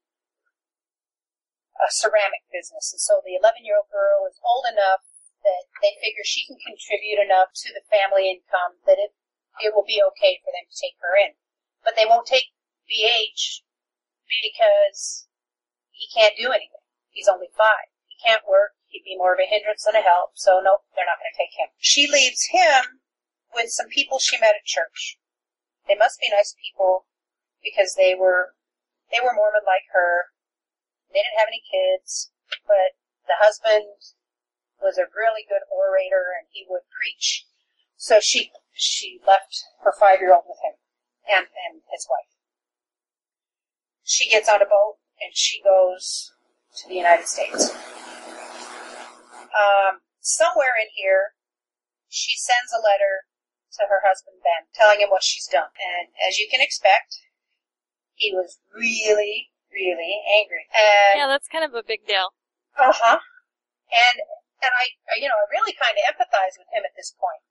[1.82, 5.02] a ceramic business, and so the 11-year-old girl is old enough
[5.42, 9.16] that they figure she can contribute enough to the family income that it
[9.60, 11.36] it will be okay for them to take her in.
[11.84, 12.56] But they won't take
[12.88, 13.60] BH
[14.40, 15.28] because
[15.90, 16.80] he can't do anything.
[17.10, 17.92] He's only five.
[18.08, 18.72] He can't work.
[18.88, 20.32] He'd be more of a hindrance than a help.
[20.34, 21.68] So nope, they're not going to take him.
[21.76, 23.02] She leaves him
[23.52, 25.18] with some people she met at church.
[25.88, 27.04] They must be nice people
[27.62, 28.54] because they were
[29.10, 30.32] they were Mormon like her.
[31.12, 32.32] They didn't have any kids,
[32.66, 32.96] but
[33.28, 33.86] the husband
[34.80, 37.46] was a really good orator and he would preach.
[37.96, 40.74] So she she left her five year old with him
[41.28, 42.32] and, and his wife.
[44.02, 46.32] She gets on a boat and she goes
[46.82, 47.70] to the United States.
[49.52, 51.36] Um, somewhere in here,
[52.08, 53.28] she sends a letter
[53.78, 55.72] to her husband Ben, telling him what she's done.
[55.76, 57.20] And as you can expect,
[58.22, 60.70] he was really, really angry.
[60.70, 62.30] And Yeah, that's kind of a big deal.
[62.78, 63.18] uh huh.
[63.90, 64.16] And
[64.62, 67.42] and I, I, you know, I really kind of empathize with him at this point.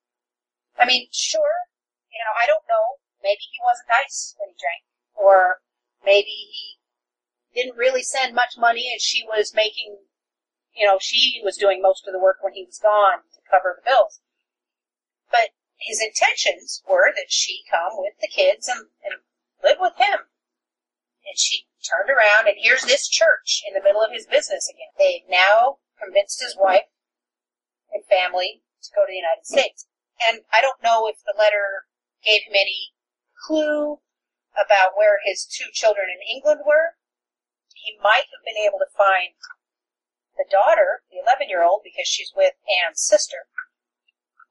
[0.79, 1.67] I mean, sure,
[2.07, 3.03] you know, I don't know.
[3.21, 5.59] Maybe he wasn't nice when he drank, or
[6.07, 6.79] maybe he
[7.53, 10.07] didn't really send much money, and she was making,
[10.73, 13.75] you know, she was doing most of the work when he was gone to cover
[13.75, 14.21] the bills.
[15.29, 19.19] But his intentions were that she come with the kids and, and
[19.61, 20.31] live with him.
[21.31, 24.91] And she turned around, and here's this church in the middle of his business again.
[24.99, 26.91] They've now convinced his wife
[27.87, 29.87] and family to go to the United States.
[30.19, 31.87] And I don't know if the letter
[32.19, 32.91] gave him any
[33.47, 34.03] clue
[34.59, 36.99] about where his two children in England were.
[37.79, 39.39] He might have been able to find
[40.35, 43.47] the daughter, the 11 year old, because she's with Anne's sister.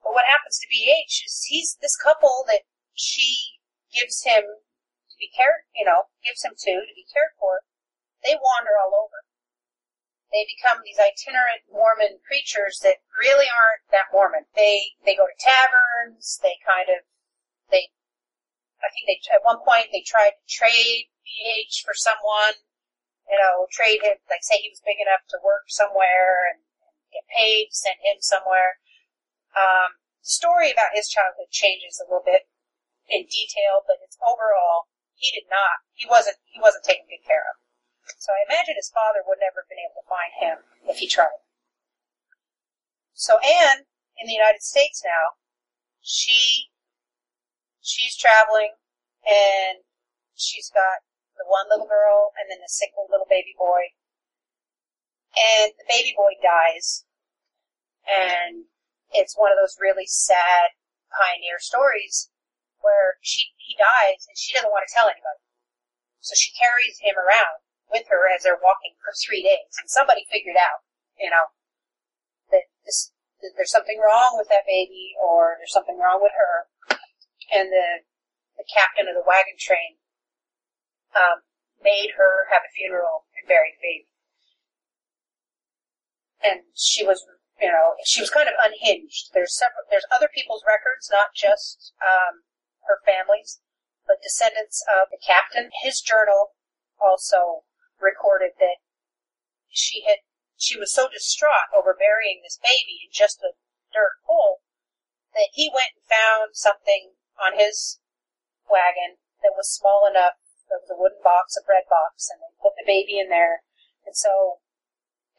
[0.01, 2.65] But what happens to BH is he's this couple that
[2.97, 3.61] she
[3.93, 4.65] gives him
[5.21, 7.61] be cared, you know, gives him to to be cared for.
[8.25, 9.21] They wander all over.
[10.33, 14.49] They become these itinerant Mormon preachers that really aren't that Mormon.
[14.57, 16.41] They they go to taverns.
[16.41, 17.05] They kind of
[17.69, 17.93] they.
[18.81, 22.65] I think they at one point they tried to trade BH for someone.
[23.29, 26.95] You know, trade him like say he was big enough to work somewhere and, and
[27.13, 28.81] get paid, send him somewhere.
[29.55, 32.47] Um, the story about his childhood changes a little bit
[33.11, 34.87] in detail, but it's overall
[35.21, 35.85] he did not.
[35.93, 36.41] He wasn't.
[36.49, 37.61] He wasn't taken good care of.
[38.17, 40.57] So I imagine his father would never have been able to find him
[40.89, 41.45] if he tried.
[43.13, 43.85] So Anne,
[44.17, 45.37] in the United States now,
[46.01, 46.73] she
[47.85, 48.81] she's traveling
[49.29, 49.85] and
[50.35, 51.05] she's got
[51.37, 53.93] the one little girl and then the sick little baby boy.
[55.37, 57.05] And the baby boy dies.
[58.09, 58.73] And
[59.13, 60.73] it's one of those really sad
[61.13, 62.31] pioneer stories
[62.81, 65.39] where she he dies and she doesn't want to tell anybody.
[66.19, 69.79] So she carries him around with her as they're walking for three days.
[69.79, 70.83] And somebody figured out,
[71.15, 71.55] you know,
[72.51, 76.67] that this, that there's something wrong with that baby or there's something wrong with her.
[77.55, 78.03] And the,
[78.59, 80.03] the captain of the wagon train,
[81.15, 81.47] um,
[81.79, 84.11] made her have a funeral and bury the baby.
[86.43, 87.23] And she was,
[87.61, 89.31] you know, she was kind of unhinged.
[89.33, 92.45] There's several, there's other people's records, not just, um,
[92.87, 93.61] her family's,
[94.07, 95.71] but descendants of the captain.
[95.83, 96.55] His journal
[97.01, 97.65] also
[98.01, 98.81] recorded that
[99.69, 100.25] she had
[100.57, 103.57] she was so distraught over burying this baby in just a
[103.93, 104.61] dirt hole
[105.33, 107.99] that he went and found something on his
[108.69, 110.37] wagon that was small enough.
[110.69, 113.65] It was a wooden box, a bread box, and they put the baby in there,
[114.05, 114.61] and so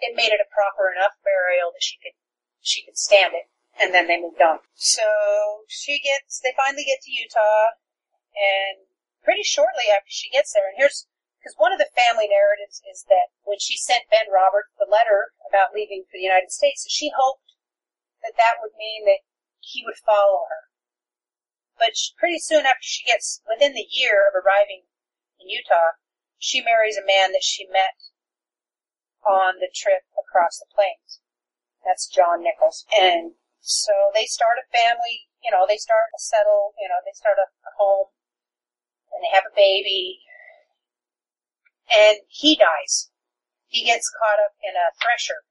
[0.01, 2.17] it made it a proper enough burial that she could
[2.59, 3.47] she could stand it.
[3.81, 4.59] And then they moved on.
[4.75, 7.73] So she gets, they finally get to Utah,
[8.37, 8.85] and
[9.23, 11.07] pretty shortly after she gets there, and here's
[11.41, 15.33] because one of the family narratives is that when she sent Ben Roberts the letter
[15.49, 17.57] about leaving for the United States, she hoped
[18.21, 19.25] that that would mean that
[19.57, 20.69] he would follow her.
[21.81, 24.85] But she, pretty soon after she gets within the year of arriving
[25.41, 25.97] in Utah,
[26.37, 27.97] she marries a man that she met
[29.25, 31.25] on the trip across the plains.
[31.83, 32.85] That's John Nichols.
[32.93, 37.13] And so they start a family, you know, they start a settle, you know, they
[37.13, 38.09] start a, a home
[39.13, 40.19] and they have a baby
[41.91, 43.09] and he dies.
[43.67, 45.45] He gets caught up in a thresher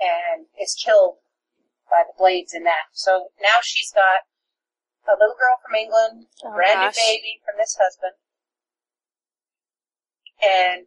[0.00, 1.18] and is killed
[1.90, 2.92] by the blades in that.
[2.92, 4.28] So now she's got
[5.08, 6.96] a little girl from England, a Oh, brand gosh.
[6.96, 8.12] new baby from this husband,
[10.42, 10.86] and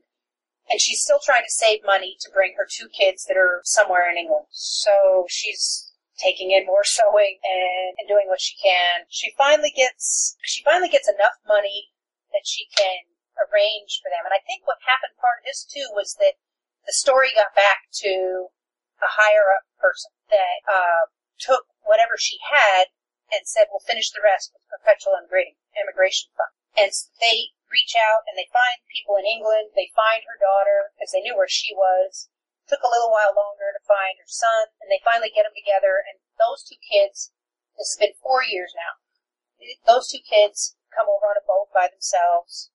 [0.70, 4.10] and she's still trying to save money to bring her two kids that are somewhere
[4.10, 4.46] in England.
[4.52, 5.91] So she's
[6.22, 9.10] taking in more sewing and, and doing what she can.
[9.10, 11.90] She finally gets she finally gets enough money
[12.30, 13.10] that she can
[13.42, 14.24] arrange for them.
[14.24, 16.38] And I think what happened part of this too was that
[16.86, 18.54] the story got back to
[19.02, 21.10] a higher up person that uh,
[21.42, 22.94] took whatever she had
[23.34, 28.38] and said, "We'll finish the rest with perpetual immigration fund." And they reach out and
[28.38, 29.74] they find people in England.
[29.74, 32.30] They find her daughter because they knew where she was.
[32.72, 36.00] Took a little while longer to find her son, and they finally get them together.
[36.08, 37.36] And those two kids
[37.76, 38.96] This has been four years now.
[39.84, 42.72] Those two kids come over on a boat by themselves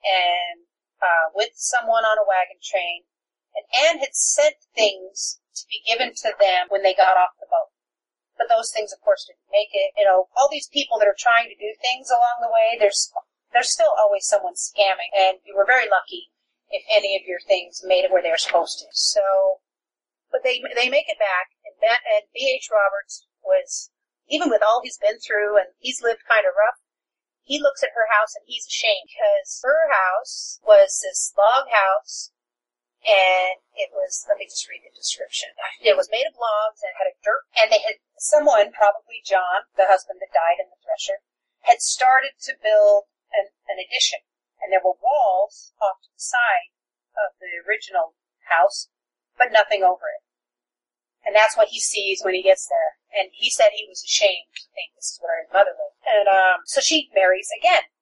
[0.00, 0.64] and
[0.96, 3.04] uh, with someone on a wagon train.
[3.52, 7.46] And Anne had sent things to be given to them when they got off the
[7.46, 7.68] boat.
[8.40, 9.92] But those things, of course, didn't make it.
[9.94, 13.12] You know, all these people that are trying to do things along the way, there's
[13.52, 16.33] there's still always someone scamming, and you were very lucky
[16.70, 18.86] if any of your things made it where they were supposed to.
[18.92, 19.60] So,
[20.30, 22.52] but they they make it back, and Ben, and B.
[22.54, 22.68] H.
[22.72, 23.90] Roberts was
[24.28, 26.80] even with all he's been through, and he's lived kind of rough.
[27.44, 32.32] He looks at her house and he's ashamed because her house was this log house
[33.04, 35.52] and it was let me just read the description.
[35.84, 39.68] It was made of logs and had a dirt and they had someone, probably John,
[39.76, 41.20] the husband that died in the thresher,
[41.68, 44.24] had started to build an, an addition.
[44.64, 46.72] And there were walls off to the side
[47.12, 48.16] of the original
[48.48, 48.88] house,
[49.36, 50.24] but nothing over it.
[51.20, 52.96] And that's what he sees when he gets there.
[53.12, 56.00] And he said he was ashamed to think this is where his mother lived.
[56.08, 57.92] And um, so she marries again.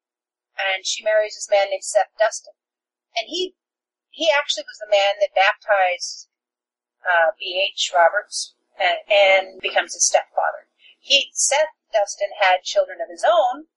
[0.54, 2.54] And she marries this man named Seth Dustin.
[3.18, 3.54] And he
[4.12, 6.28] he actually was the man that baptized
[7.00, 7.90] uh, B.H.
[7.96, 10.68] Roberts and, and becomes his stepfather.
[11.00, 13.72] He, Seth Dustin had children of his own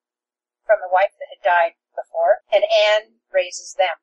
[0.68, 3.98] from a wife that had died before, and Anne raises them.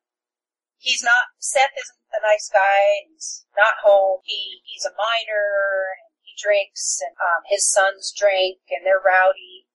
[0.79, 6.11] He's not, Seth isn't a nice guy, he's not home, he, he's a miner, and
[6.21, 9.69] he drinks, and um, his sons drink, and they're rowdy,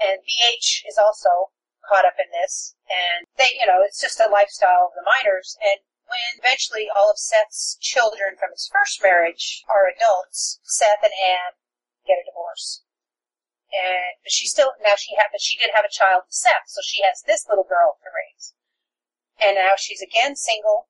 [0.00, 1.52] and BH is also
[1.84, 5.58] caught up in this, and they, you know, it's just a lifestyle of the miners,
[5.60, 11.12] and when eventually all of Seth's children from his first marriage are adults, Seth and
[11.12, 11.58] Anne
[12.06, 12.85] get a divorce.
[13.76, 16.66] And but she still now she had but she did have a child with Seth,
[16.66, 18.54] so she has this little girl to raise.
[19.38, 20.88] And now she's again single,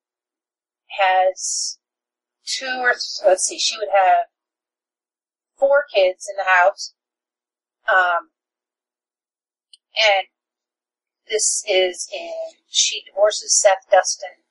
[0.99, 1.79] has
[2.45, 2.95] two or
[3.25, 4.27] let's see, she would have
[5.57, 6.93] four kids in the house.
[7.87, 8.31] Um,
[9.97, 10.27] and
[11.29, 14.43] this is in she divorces Seth Dustin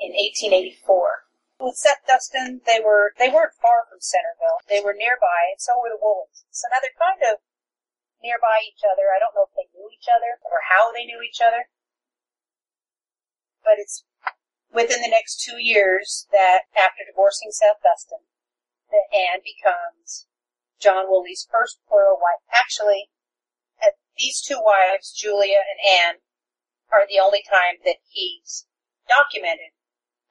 [0.00, 1.26] in 1884.
[1.58, 4.60] With Seth Dustin, they were they weren't far from Centerville.
[4.68, 6.44] They were nearby, and so were the Woolleys.
[6.50, 7.40] So now they're kind of
[8.26, 9.14] nearby each other.
[9.14, 11.70] I don't know if they knew each other or how they knew each other,
[13.62, 14.02] but it's
[14.74, 18.26] within the next two years that after divorcing Seth Dustin,
[18.90, 20.26] that Anne becomes
[20.82, 22.42] John Woolley's first plural wife.
[22.50, 23.10] Actually,
[24.18, 26.14] these two wives, Julia and Anne,
[26.92, 28.66] are the only time that he's
[29.08, 29.76] documented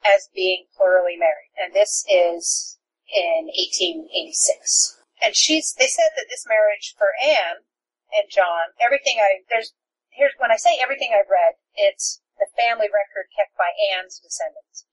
[0.06, 2.78] as being plurally married, and this is
[3.10, 5.02] in 1886.
[5.24, 7.66] And she's, they said that this marriage for Anne
[8.16, 9.74] and John, everything I, there's,
[10.10, 14.86] here's, when I say everything I've read, it's the family record kept by Anne's descendants.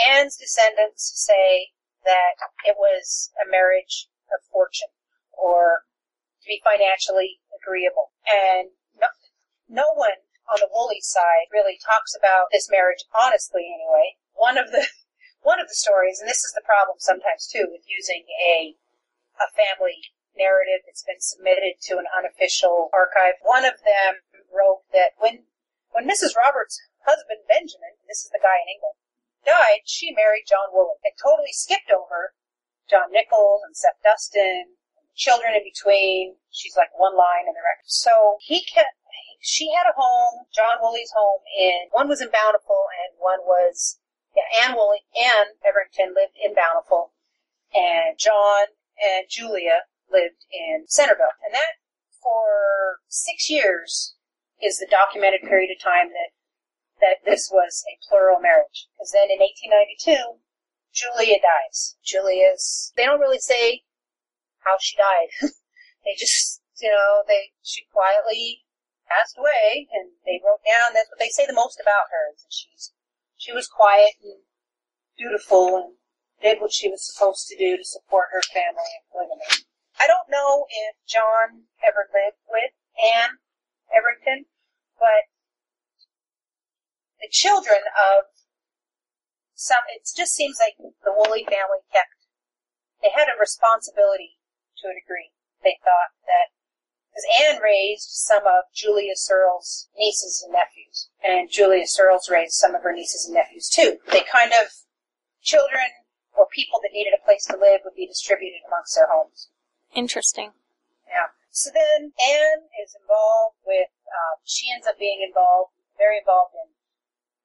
[0.00, 1.70] Anne's descendants say
[2.04, 4.92] that it was a marriage of fortune,
[5.32, 5.84] or
[6.42, 8.12] to be financially agreeable.
[8.24, 9.08] And no,
[9.68, 14.72] no one on the Woolley side really talks about this marriage honestly anyway one of
[14.72, 14.88] the
[15.42, 18.76] one of the stories, and this is the problem sometimes too with using a
[19.36, 20.00] a family
[20.36, 23.34] narrative that's been submitted to an unofficial archive.
[23.42, 25.46] One of them wrote that when
[25.90, 26.36] when Mrs.
[26.38, 28.94] Roberts' husband Benjamin, this is the guy in England,
[29.44, 32.34] died, she married John Woolley and totally skipped over
[32.88, 36.36] John Nichols and Seth Dustin, and the children in between.
[36.50, 37.90] She's like one line in the record.
[37.90, 38.94] So he kept.
[39.42, 43.98] She had a home, John Woolley's home in, one was in Bountiful and one was
[44.36, 47.12] yeah, Anne Woolley, Anne Everington lived in Bountiful,
[47.74, 48.66] and John
[49.02, 51.34] and Julia lived in Centerville.
[51.44, 51.80] And that,
[52.22, 54.14] for six years,
[54.62, 56.36] is the documented period of time that
[57.00, 58.86] that this was a plural marriage.
[58.92, 60.36] Because then in 1892,
[60.92, 61.96] Julia dies.
[62.04, 63.88] Julia's, they don't really say
[64.60, 65.32] how she died.
[66.04, 68.68] they just, you know, they, she quietly
[69.08, 72.44] passed away and they wrote down, that's what they say the most about her, is
[72.44, 72.92] that she's
[73.40, 74.44] she was quiet and
[75.16, 75.94] dutiful and
[76.42, 79.64] did what she was supposed to do to support her family and polygamy.
[80.00, 83.36] I don't know if John ever lived with Anne
[83.92, 84.46] Everington,
[84.98, 85.28] but
[87.20, 88.32] the children of
[89.52, 92.16] some, it just seems like the Woolley family kept,
[93.02, 94.40] they had a responsibility
[94.80, 95.36] to a degree.
[95.62, 96.56] They thought that
[97.12, 102.74] because Anne raised some of Julia Searle's nieces and nephews, and Julia Searle's raised some
[102.74, 103.98] of her nieces and nephews too.
[104.10, 104.72] They kind of,
[105.42, 105.88] children
[106.32, 109.48] or people that needed a place to live would be distributed amongst their homes.
[109.94, 110.52] Interesting.
[111.08, 111.34] Yeah.
[111.50, 116.70] So then Anne is involved with, um, she ends up being involved, very involved in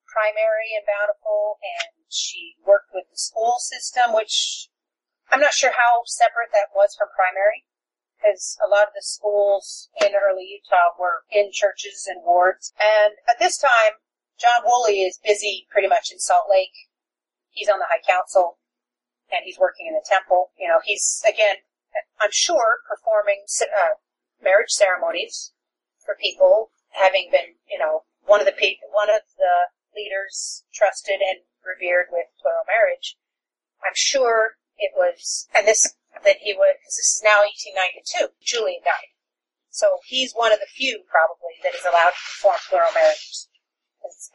[0.06, 4.70] primary and Bountiful, and she worked with the school system, which
[5.32, 7.66] I'm not sure how separate that was from primary
[8.16, 12.74] because a lot of the schools in early Utah were in churches and wards.
[12.80, 14.02] And at this time,
[14.39, 16.74] John Woolley is busy pretty much in Salt Lake.
[17.52, 18.58] He's on the High Council
[19.32, 20.52] and he's working in the temple.
[20.58, 21.58] You know, he's again,
[22.22, 24.02] I'm sure, performing uh,
[24.41, 25.54] marriage ceremonies
[26.04, 31.22] for people, having been, you know, one of the people, one of the leaders trusted
[31.22, 33.18] and revered with plural marriage.
[33.86, 38.34] I'm sure it was, and this that he would, because this is now 1892.
[38.41, 39.12] Julian died,
[39.70, 43.52] so he's one of the few probably that is allowed to perform plural marriages.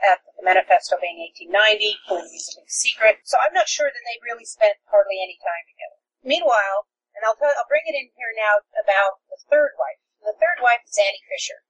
[0.02, 3.16] At the manifesto being 1890, polygamy is a big secret.
[3.22, 5.98] So I'm not sure that they really spent hardly any time together.
[6.26, 10.00] Meanwhile, and I'll I'll bring it in here now about the third wife.
[10.20, 11.64] The third wife is Annie Fisher,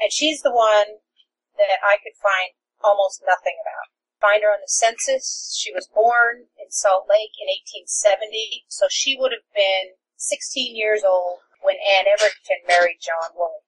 [0.00, 1.04] and she's the one
[1.58, 3.92] that I could find almost nothing about.
[4.20, 5.54] Find her on the census.
[5.58, 11.02] She was born in Salt Lake in 1870, so she would have been 16 years
[11.02, 13.66] old when Anne Everington married John Woolley.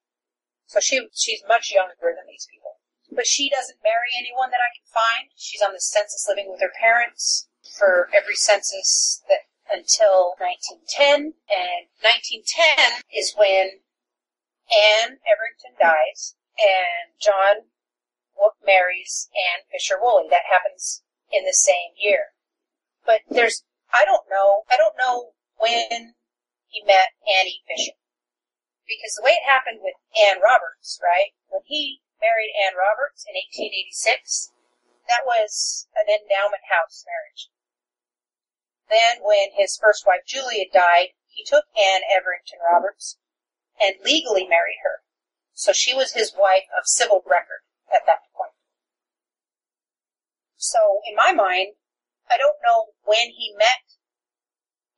[0.67, 2.79] So she she's much younger than these people.
[3.11, 5.31] But she doesn't marry anyone that I can find.
[5.35, 7.47] She's on the census living with her parents
[7.77, 11.33] for every census that until 1910.
[11.49, 13.81] And 1910 is when
[14.69, 17.69] Anne Everington dies and John
[18.65, 20.27] marries Anne Fisher Woolley.
[20.29, 22.33] That happens in the same year.
[23.05, 23.63] But there's,
[23.93, 26.17] I don't know, I don't know when
[26.67, 27.97] he met Annie Fisher.
[28.85, 31.33] Because the way it happened with Anne Roberts, right?
[31.49, 34.51] When he married Anne Roberts in 1886.
[35.05, 37.53] That was an endowment house marriage.
[38.89, 43.17] Then, when his first wife Julia died, he took Anne Everington Roberts
[43.81, 45.01] and legally married her.
[45.53, 47.63] So she was his wife of civil record
[47.93, 48.53] at that point.
[50.57, 51.75] So, in my mind,
[52.29, 53.85] I don't know when he met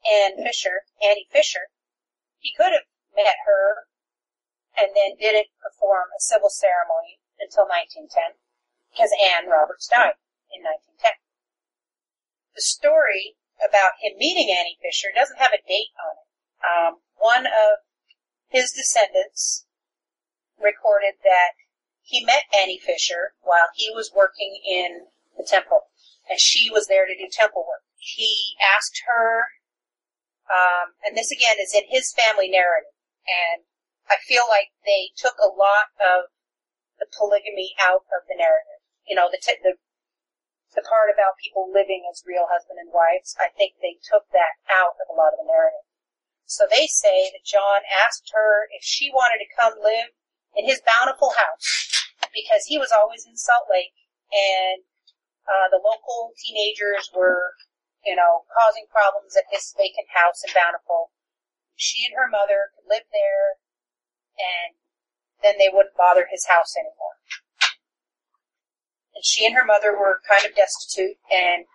[0.05, 1.69] Anne Fisher, Annie Fisher.
[2.39, 3.87] He could have met her
[4.77, 8.37] and then didn't perform a civil ceremony until 1910
[8.91, 10.21] because Anne Roberts died
[10.53, 11.17] in 1910.
[12.55, 16.27] The story about him meeting Annie Fisher doesn't have a date on it.
[16.61, 17.85] Um, one of
[18.49, 19.65] his descendants
[20.61, 21.57] recorded that
[22.01, 25.91] he met Annie Fisher while he was working in the temple,
[26.29, 27.83] and she was there to do temple work.
[27.97, 29.51] He asked her,
[30.47, 32.95] um, and this again is in his family narrative,
[33.27, 33.63] and
[34.09, 36.31] I feel like they took a lot of
[36.99, 38.81] the polygamy out of the narrative.
[39.05, 39.75] You know, the, t- the
[40.75, 44.59] the part about people living as real husband and wives, I think they took that
[44.67, 45.87] out of a lot of the narrative.
[46.47, 50.15] So they say that John asked her if she wanted to come live
[50.55, 53.95] in his bountiful house because he was always in Salt Lake
[54.31, 54.83] and
[55.47, 57.55] uh, the local teenagers were,
[58.03, 61.11] you know, causing problems at his vacant house in Bountiful.
[61.75, 63.59] She and her mother could live there
[64.39, 64.75] and
[65.43, 67.19] then they wouldn't bother his house anymore.
[69.17, 71.65] And she and her mother were kind of destitute and,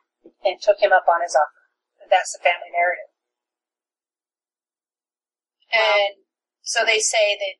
[0.46, 1.66] and took him up on his offer.
[2.06, 3.10] That's the family narrative.
[5.74, 6.22] And
[6.62, 7.58] so they say that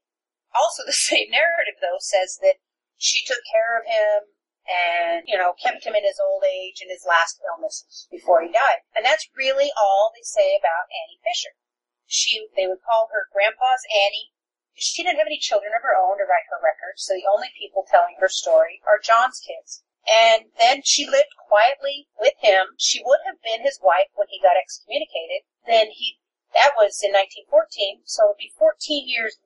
[0.55, 2.63] also the same narrative though says that
[2.95, 4.31] she took care of him
[4.63, 8.55] and, you know, kept him in his old age and his last illnesses before he
[8.55, 8.87] died.
[8.95, 11.59] And that's really all they say about Annie Fisher.
[12.07, 14.31] She, they would call her Grandpa's Annie
[14.75, 17.49] she didn't have any children of her own to write her records, so the only
[17.59, 19.83] people telling her story are John's kids.
[20.09, 22.75] And then she lived quietly with him.
[22.79, 25.47] She would have been his wife when he got excommunicated.
[25.67, 26.19] Then he,
[26.55, 29.39] that was in 1914, so it'd be 14 years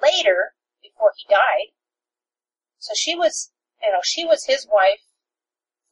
[0.00, 1.74] later before he died.
[2.78, 3.50] So she was,
[3.82, 5.02] you know, she was his wife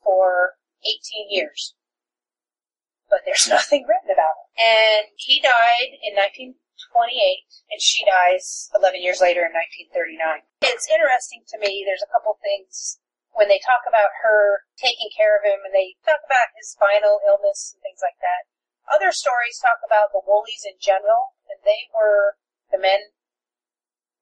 [0.02, 0.54] for
[0.84, 1.74] 18 years.
[3.10, 4.46] But there's nothing written about her.
[4.54, 6.54] And he died in 19,
[6.96, 10.48] 28, and she dies 11 years later in 1939.
[10.64, 12.96] It's interesting to me, there's a couple things
[13.36, 17.20] when they talk about her taking care of him and they talk about his final
[17.28, 18.48] illness and things like that.
[18.88, 22.40] Other stories talk about the Woolleys in general, and they were,
[22.72, 23.12] the men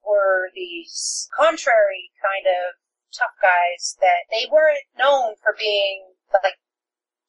[0.03, 2.75] were these contrary kind of
[3.15, 6.59] tough guys that they weren't known for being like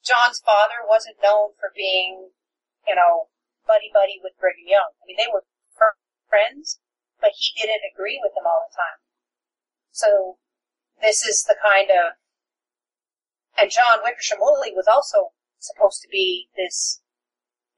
[0.01, 2.33] John's father wasn't known for being,
[2.87, 3.29] you know,
[3.67, 4.93] buddy buddy with Brigham Young.
[5.01, 5.45] I mean, they were
[6.29, 6.79] friends,
[7.21, 8.99] but he didn't agree with them all the time.
[9.91, 10.37] So
[10.99, 12.19] this is the kind of,
[13.55, 16.99] and John Wickersham Woolley was also supposed to be this,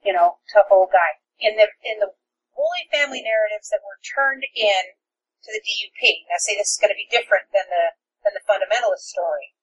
[0.02, 1.22] you know, tough old guy.
[1.38, 2.18] In the in the
[2.58, 4.98] Woolley family narratives that were turned in
[5.46, 6.26] to the DUP.
[6.26, 7.94] Now, say this is going to be different than the
[8.26, 9.54] than the fundamentalist story,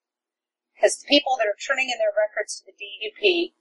[0.71, 3.59] because the people that are turning in their records to the DUP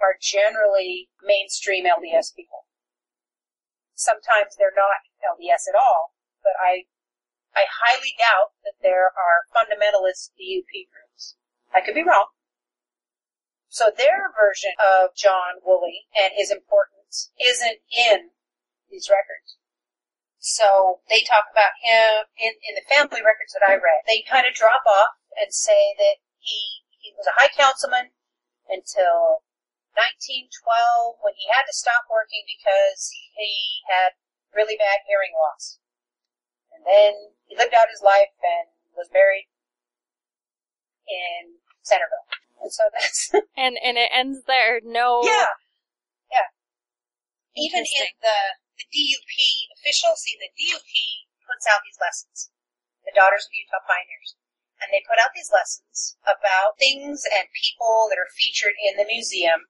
[0.00, 2.66] are generally mainstream LDS people.
[3.96, 6.12] sometimes they're not LDS at all,
[6.44, 6.84] but I
[7.56, 11.36] I highly doubt that there are fundamentalist DUP groups.
[11.72, 12.28] I could be wrong.
[13.68, 18.30] So their version of John Woolley and his importance isn't in
[18.90, 19.56] these records.
[20.38, 24.04] So they talk about him in, in the family records that I read.
[24.06, 28.12] They kind of drop off and say that he he was a high councilman
[28.68, 29.42] until
[29.96, 34.12] 1912 when he had to stop working because he had
[34.52, 35.80] really bad hearing loss.
[36.72, 39.48] And then he lived out his life and was buried
[41.08, 42.28] in Centerville.
[42.60, 44.80] And so that's And and it ends there.
[44.84, 45.24] No.
[45.24, 45.56] yeah,
[46.28, 46.48] yeah.
[47.56, 48.38] Even in the
[48.76, 49.32] the DUP
[49.80, 50.92] official, see the DUP
[51.48, 52.52] puts out these lessons,
[53.08, 54.36] the Daughters of Utah Pioneers,
[54.80, 59.08] and they put out these lessons about things and people that are featured in the
[59.08, 59.64] museum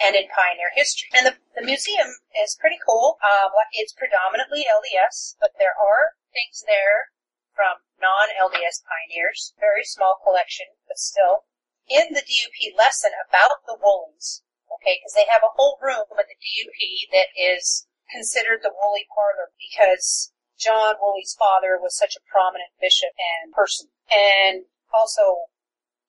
[0.00, 1.08] and in pioneer history.
[1.16, 3.16] And the, the museum is pretty cool.
[3.24, 7.12] Uh, it's predominantly LDS, but there are things there
[7.56, 9.56] from non-LDS pioneers.
[9.58, 11.48] Very small collection, but still.
[11.88, 16.26] In the DUP lesson about the Woolleys, okay, because they have a whole room at
[16.28, 22.26] the DUP that is considered the Woolley parlor because John Woolley's father was such a
[22.30, 23.88] prominent bishop and person.
[24.10, 25.52] And also,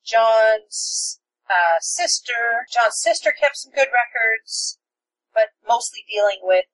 [0.04, 1.20] John's
[1.50, 4.80] uh, sister, John's sister kept some good records,
[5.34, 6.66] but mostly dealing with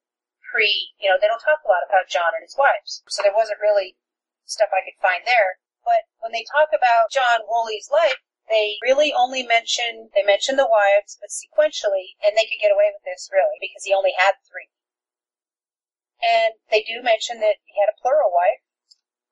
[0.42, 3.02] pre, you know, they don't talk a lot about John and his wives.
[3.10, 3.98] So there wasn't really
[4.46, 5.62] stuff I could find there.
[5.84, 10.68] But when they talk about John Woolley's life, they really only mention, they mention the
[10.68, 14.40] wives, but sequentially, and they could get away with this really, because he only had
[14.44, 14.72] three.
[16.24, 18.64] And they do mention that he had a plural wife,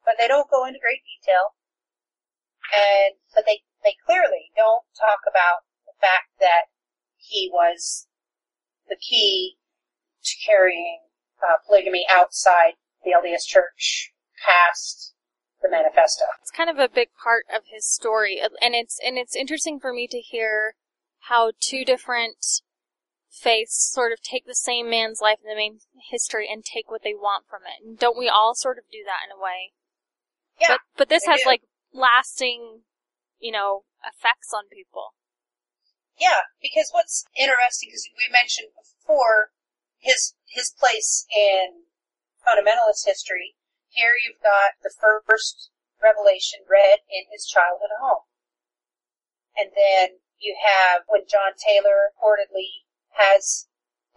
[0.03, 1.55] but they don't go into great detail.
[2.71, 6.69] And, but they, they clearly don't talk about the fact that
[7.17, 8.07] he was
[8.89, 9.57] the key
[10.23, 10.99] to carrying
[11.41, 12.73] uh, polygamy outside
[13.03, 14.11] the LDS Church
[14.45, 15.13] past
[15.61, 16.25] the manifesto.
[16.41, 19.93] It's kind of a big part of his story, and it's and it's interesting for
[19.93, 20.75] me to hear
[21.29, 22.37] how two different
[23.29, 25.79] faiths sort of take the same man's life and the main
[26.09, 27.85] history and take what they want from it.
[27.85, 29.71] And don't we all sort of do that in a way?
[30.59, 31.49] Yeah, But but this has do.
[31.49, 31.61] like
[31.93, 32.81] lasting,
[33.41, 35.17] you know, effects on people.
[36.17, 39.51] Yeah, because what's interesting is we mentioned before
[39.97, 41.89] his his place in
[42.45, 43.55] fundamentalist history.
[43.89, 45.71] Here you've got the first
[46.01, 48.23] revelation read in his childhood home,
[49.57, 52.85] and then you have when John Taylor reportedly
[53.17, 53.67] has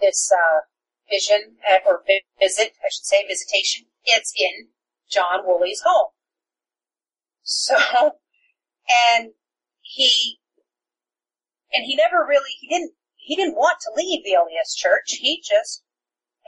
[0.00, 0.60] this uh,
[1.08, 1.56] vision
[1.86, 3.86] or vi- visit, I should say, visitation.
[4.04, 4.68] It's in
[5.10, 6.10] John Woolley's home.
[7.46, 7.76] So,
[8.88, 9.32] and
[9.80, 10.38] he
[11.72, 15.16] and he never really he didn't he didn't want to leave the LDS church.
[15.20, 15.82] He just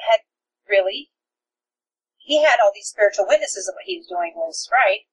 [0.09, 0.21] had
[0.69, 1.11] really
[2.17, 5.07] he had all these spiritual witnesses of what he was doing was right.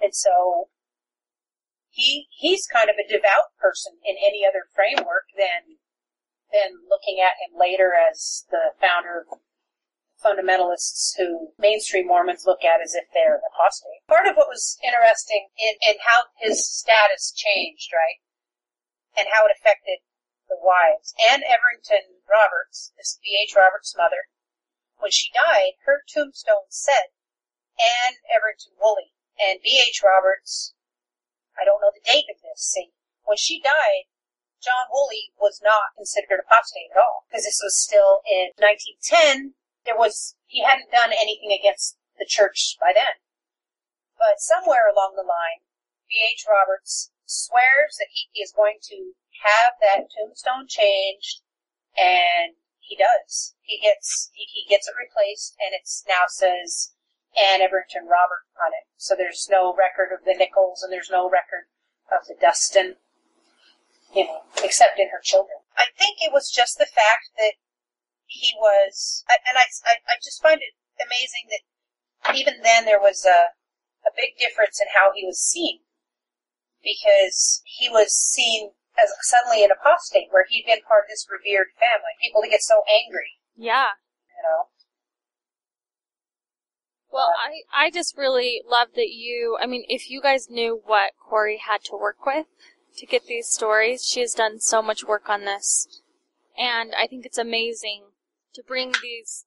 [0.00, 0.68] And so
[1.90, 5.78] he he's kind of a devout person in any other framework than
[6.52, 9.38] than looking at him later as the founder of
[10.22, 14.04] fundamentalists who mainstream Mormons look at as if they're apostate.
[14.08, 18.20] Part of what was interesting in, in how his status changed, right?
[19.16, 19.98] and how it affected
[20.48, 21.14] the wives.
[21.18, 23.54] Anne Everington Roberts, this B.H.
[23.56, 24.30] Roberts' mother,
[24.98, 27.14] when she died, her tombstone said
[27.78, 29.14] Anne Everington Woolley.
[29.40, 30.02] And B.H.
[30.04, 30.74] Roberts,
[31.56, 32.92] I don't know the date of this, see,
[33.24, 34.10] when she died,
[34.60, 39.56] John Woolley was not considered an apostate at all, because this was still in 1910.
[39.84, 43.18] There was, he hadn't done anything against the church by then.
[44.18, 45.64] But somewhere along the line,
[46.08, 46.44] B.H.
[46.48, 49.14] Roberts swears that he is going to
[49.46, 51.40] have that tombstone changed,
[51.96, 53.54] and he does.
[53.62, 56.92] He gets he, he gets it replaced, and it now says
[57.38, 58.84] Anne Everington Robert on it.
[58.96, 61.70] So there's no record of the Nichols, and there's no record
[62.10, 62.96] of the Dustin,
[64.14, 65.58] you know, except in her children.
[65.78, 67.54] I think it was just the fact that
[68.30, 71.66] he was, and I, I, I just find it amazing that
[72.38, 73.50] even then there was a,
[74.06, 75.80] a big difference in how he was seen
[76.82, 78.70] because he was seen
[79.02, 82.14] as suddenly an apostate where he'd been part of this revered family.
[82.22, 83.98] People get so angry, Yeah.
[84.30, 84.70] you know.
[87.12, 91.12] Well, I, I just really love that you, I mean, if you guys knew what
[91.18, 92.46] Corey had to work with
[92.96, 96.02] to get these stories, she has done so much work on this.
[96.56, 98.04] And I think it's amazing
[98.54, 99.46] to bring these,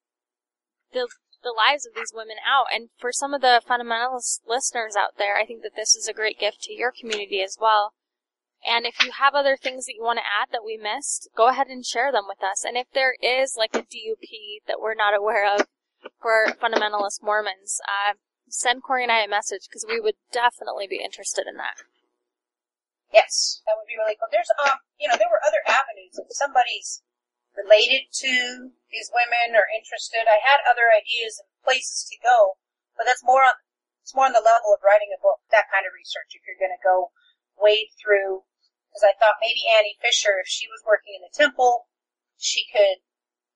[0.92, 1.08] the,
[1.44, 2.68] the lives of these women out.
[2.74, 6.14] And for some of the fundamentalist listeners out there, I think that this is a
[6.14, 7.94] great gift to your community as well.
[8.66, 11.50] And if you have other things that you want to add that we missed, go
[11.50, 12.64] ahead and share them with us.
[12.64, 15.68] And if there is like a DUP that we're not aware of
[16.22, 18.16] for fundamentalist Mormons, uh,
[18.48, 21.84] send Corey and I a message because we would definitely be interested in that.
[23.12, 24.32] Yes, that would be really cool.
[24.32, 26.18] There's, um, you know, there were other avenues.
[26.18, 27.04] If somebody's
[27.54, 32.58] related to these women or interested, I had other ideas and places to go,
[32.98, 33.56] but that's more on,
[34.02, 36.34] it's more on the level of writing a book, that kind of research.
[36.34, 37.14] If you're going to go
[37.58, 38.44] wade through
[38.94, 41.90] because I thought maybe Annie Fisher, if she was working in the temple,
[42.38, 43.02] she could,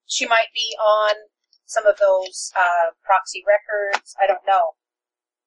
[0.10, 1.30] she might be on
[1.70, 4.18] some of those uh, proxy records.
[4.18, 4.74] I don't know,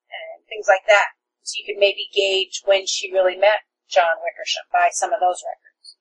[0.06, 1.18] and things like that.
[1.42, 5.42] So you could maybe gauge when she really met John Wickersham by some of those
[5.42, 5.98] records,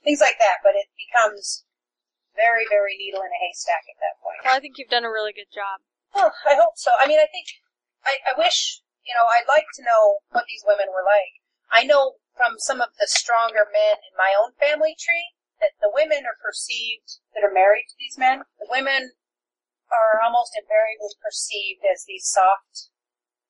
[0.00, 0.64] things like that.
[0.64, 1.65] But it becomes
[2.36, 4.44] very, very needle in a haystack at that point.
[4.44, 5.82] Well, I think you've done a really good job.
[6.14, 6.92] Oh, I hope so.
[6.94, 7.48] I mean, I think
[8.04, 11.40] I, I wish you know I'd like to know what these women were like.
[11.72, 15.90] I know from some of the stronger men in my own family tree that the
[15.92, 18.44] women are perceived that are married to these men.
[18.60, 19.16] The women
[19.88, 22.92] are almost invariably perceived as these soft,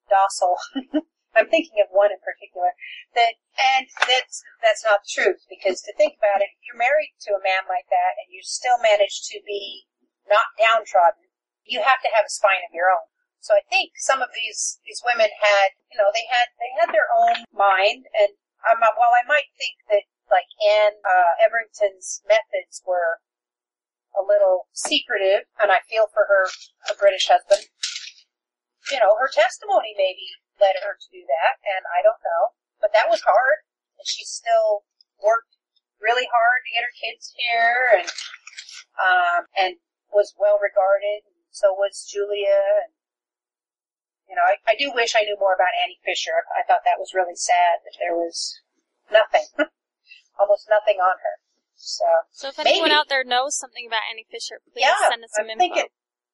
[0.08, 0.58] docile.
[1.36, 2.72] I'm thinking of one in particular
[3.12, 3.36] that,
[3.76, 7.36] and that's that's not the truth because to think about it, if you're married to
[7.36, 9.84] a man like that and you still manage to be
[10.24, 11.28] not downtrodden,
[11.68, 13.06] you have to have a spine of your own.
[13.44, 16.88] So I think some of these these women had, you know, they had they had
[16.90, 18.32] their own mind and
[18.66, 23.22] um, while I might think that like Anne uh, Everington's methods were
[24.16, 26.48] a little secretive, and I feel for her,
[26.90, 27.68] a British husband.
[28.90, 30.24] You know, her testimony maybe
[30.60, 32.56] led her to do that, and I don't know.
[32.80, 33.64] But that was hard,
[33.98, 34.84] and she still
[35.20, 35.56] worked
[36.00, 38.08] really hard to get her kids here, and
[39.00, 39.70] um, and
[40.12, 41.24] was well regarded.
[41.24, 42.92] And so was Julia, and
[44.28, 46.44] you know, I, I do wish I knew more about Annie Fisher.
[46.52, 48.60] I thought that was really sad that there was
[49.12, 49.46] nothing,
[50.40, 51.36] almost nothing on her.
[51.76, 52.96] So, So if anyone Maybe.
[52.98, 55.60] out there knows something about Annie Fisher, please yeah, send us some I'm info.
[55.60, 55.88] thinking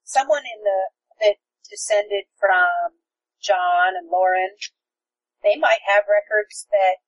[0.04, 0.80] someone in the
[1.20, 1.36] that
[1.68, 3.01] descended from
[3.42, 4.54] John and Lauren,
[5.42, 7.02] they might have records that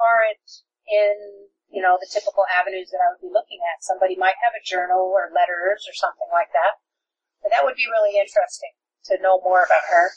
[0.00, 3.84] aren't in you know the typical avenues that I would be looking at.
[3.84, 6.80] Somebody might have a journal or letters or something like that.
[7.42, 8.72] But that would be really interesting
[9.12, 10.10] to know more about her.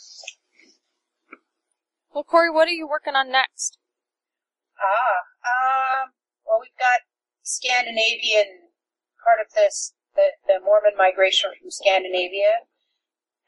[2.14, 3.78] Well, Corey, what are you working on next?
[4.80, 6.12] Ah, um,
[6.46, 7.08] well, we've got
[7.44, 8.72] Scandinavian
[9.24, 12.68] part of this, the, the Mormon migration from Scandinavia,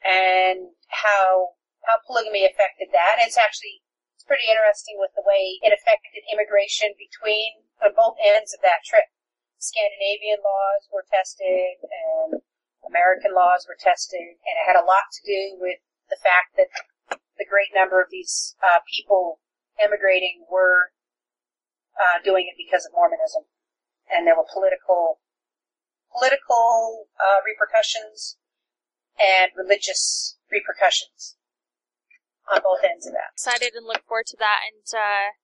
[0.02, 3.20] and how how polygamy affected that.
[3.20, 3.84] It's actually
[4.16, 8.80] it's pretty interesting with the way it affected immigration between on both ends of that
[8.80, 9.04] trip.
[9.60, 12.40] Scandinavian laws were tested, and
[12.88, 16.72] American laws were tested, and it had a lot to do with the fact that
[17.36, 19.40] the great number of these uh, people
[19.80, 20.92] emigrating were
[22.00, 23.44] uh, doing it because of Mormonism,
[24.08, 25.20] and there were political
[26.12, 28.38] political uh, repercussions
[29.18, 31.36] and religious repercussions
[32.52, 33.32] on both ends of that.
[33.32, 34.60] Excited and look forward to that.
[34.68, 35.36] And uh,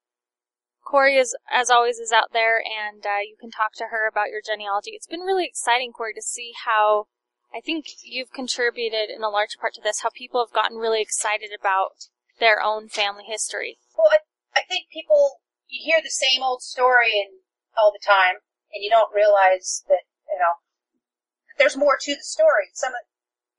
[0.84, 4.30] Corey is, as always, is out there, and uh, you can talk to her about
[4.30, 4.92] your genealogy.
[4.92, 7.06] It's been really exciting, Corey, to see how
[7.54, 10.00] I think you've contributed in a large part to this.
[10.02, 13.78] How people have gotten really excited about their own family history.
[13.96, 17.40] Well, I, I think people you hear the same old story and
[17.78, 18.42] all the time,
[18.74, 20.58] and you don't realize that you know
[21.58, 22.70] there's more to the story.
[22.74, 23.06] Some of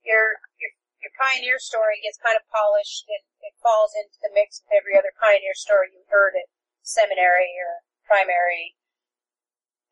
[0.03, 0.71] your your
[1.01, 4.93] your pioneer story gets kind of polished and it falls into the mix with every
[4.93, 6.49] other pioneer story you heard at
[6.85, 8.77] seminary or primary,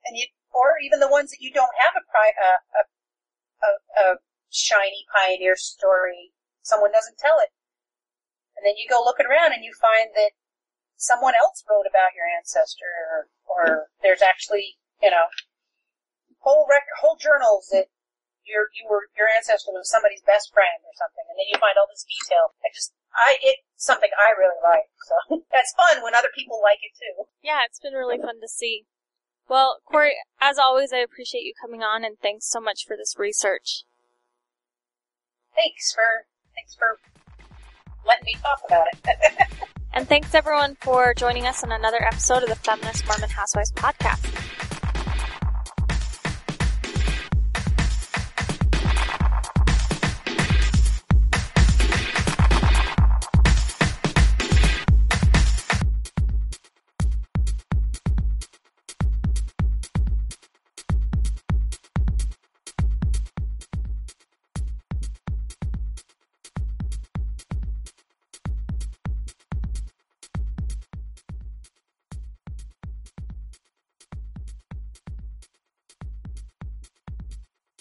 [0.05, 2.81] and you or even the ones that you don't have a pri- a, a,
[3.61, 4.07] a, a
[4.49, 6.33] shiny pioneer story.
[6.61, 7.53] Someone doesn't tell it,
[8.57, 10.37] and then you go looking around and you find that
[10.97, 13.65] someone else wrote about your ancestor, or, or
[14.01, 15.29] there's actually you know
[16.39, 17.89] whole rec- whole journals that
[18.49, 21.77] your you were your ancestor was somebody's best friend or something, and then you find
[21.77, 22.57] all this detail.
[22.65, 24.89] I just I it's something I really like.
[25.05, 25.15] So
[25.53, 27.29] that's fun when other people like it too.
[27.45, 28.89] Yeah, it's been really fun to see.
[29.47, 33.15] Well, Corey, as always, I appreciate you coming on, and thanks so much for this
[33.17, 33.85] research.
[35.55, 36.25] Thanks for
[36.57, 36.97] thanks for
[38.05, 39.47] letting me talk about it.
[39.91, 44.68] And thanks everyone for joining us on another episode of the Feminist Mormon Housewives podcast.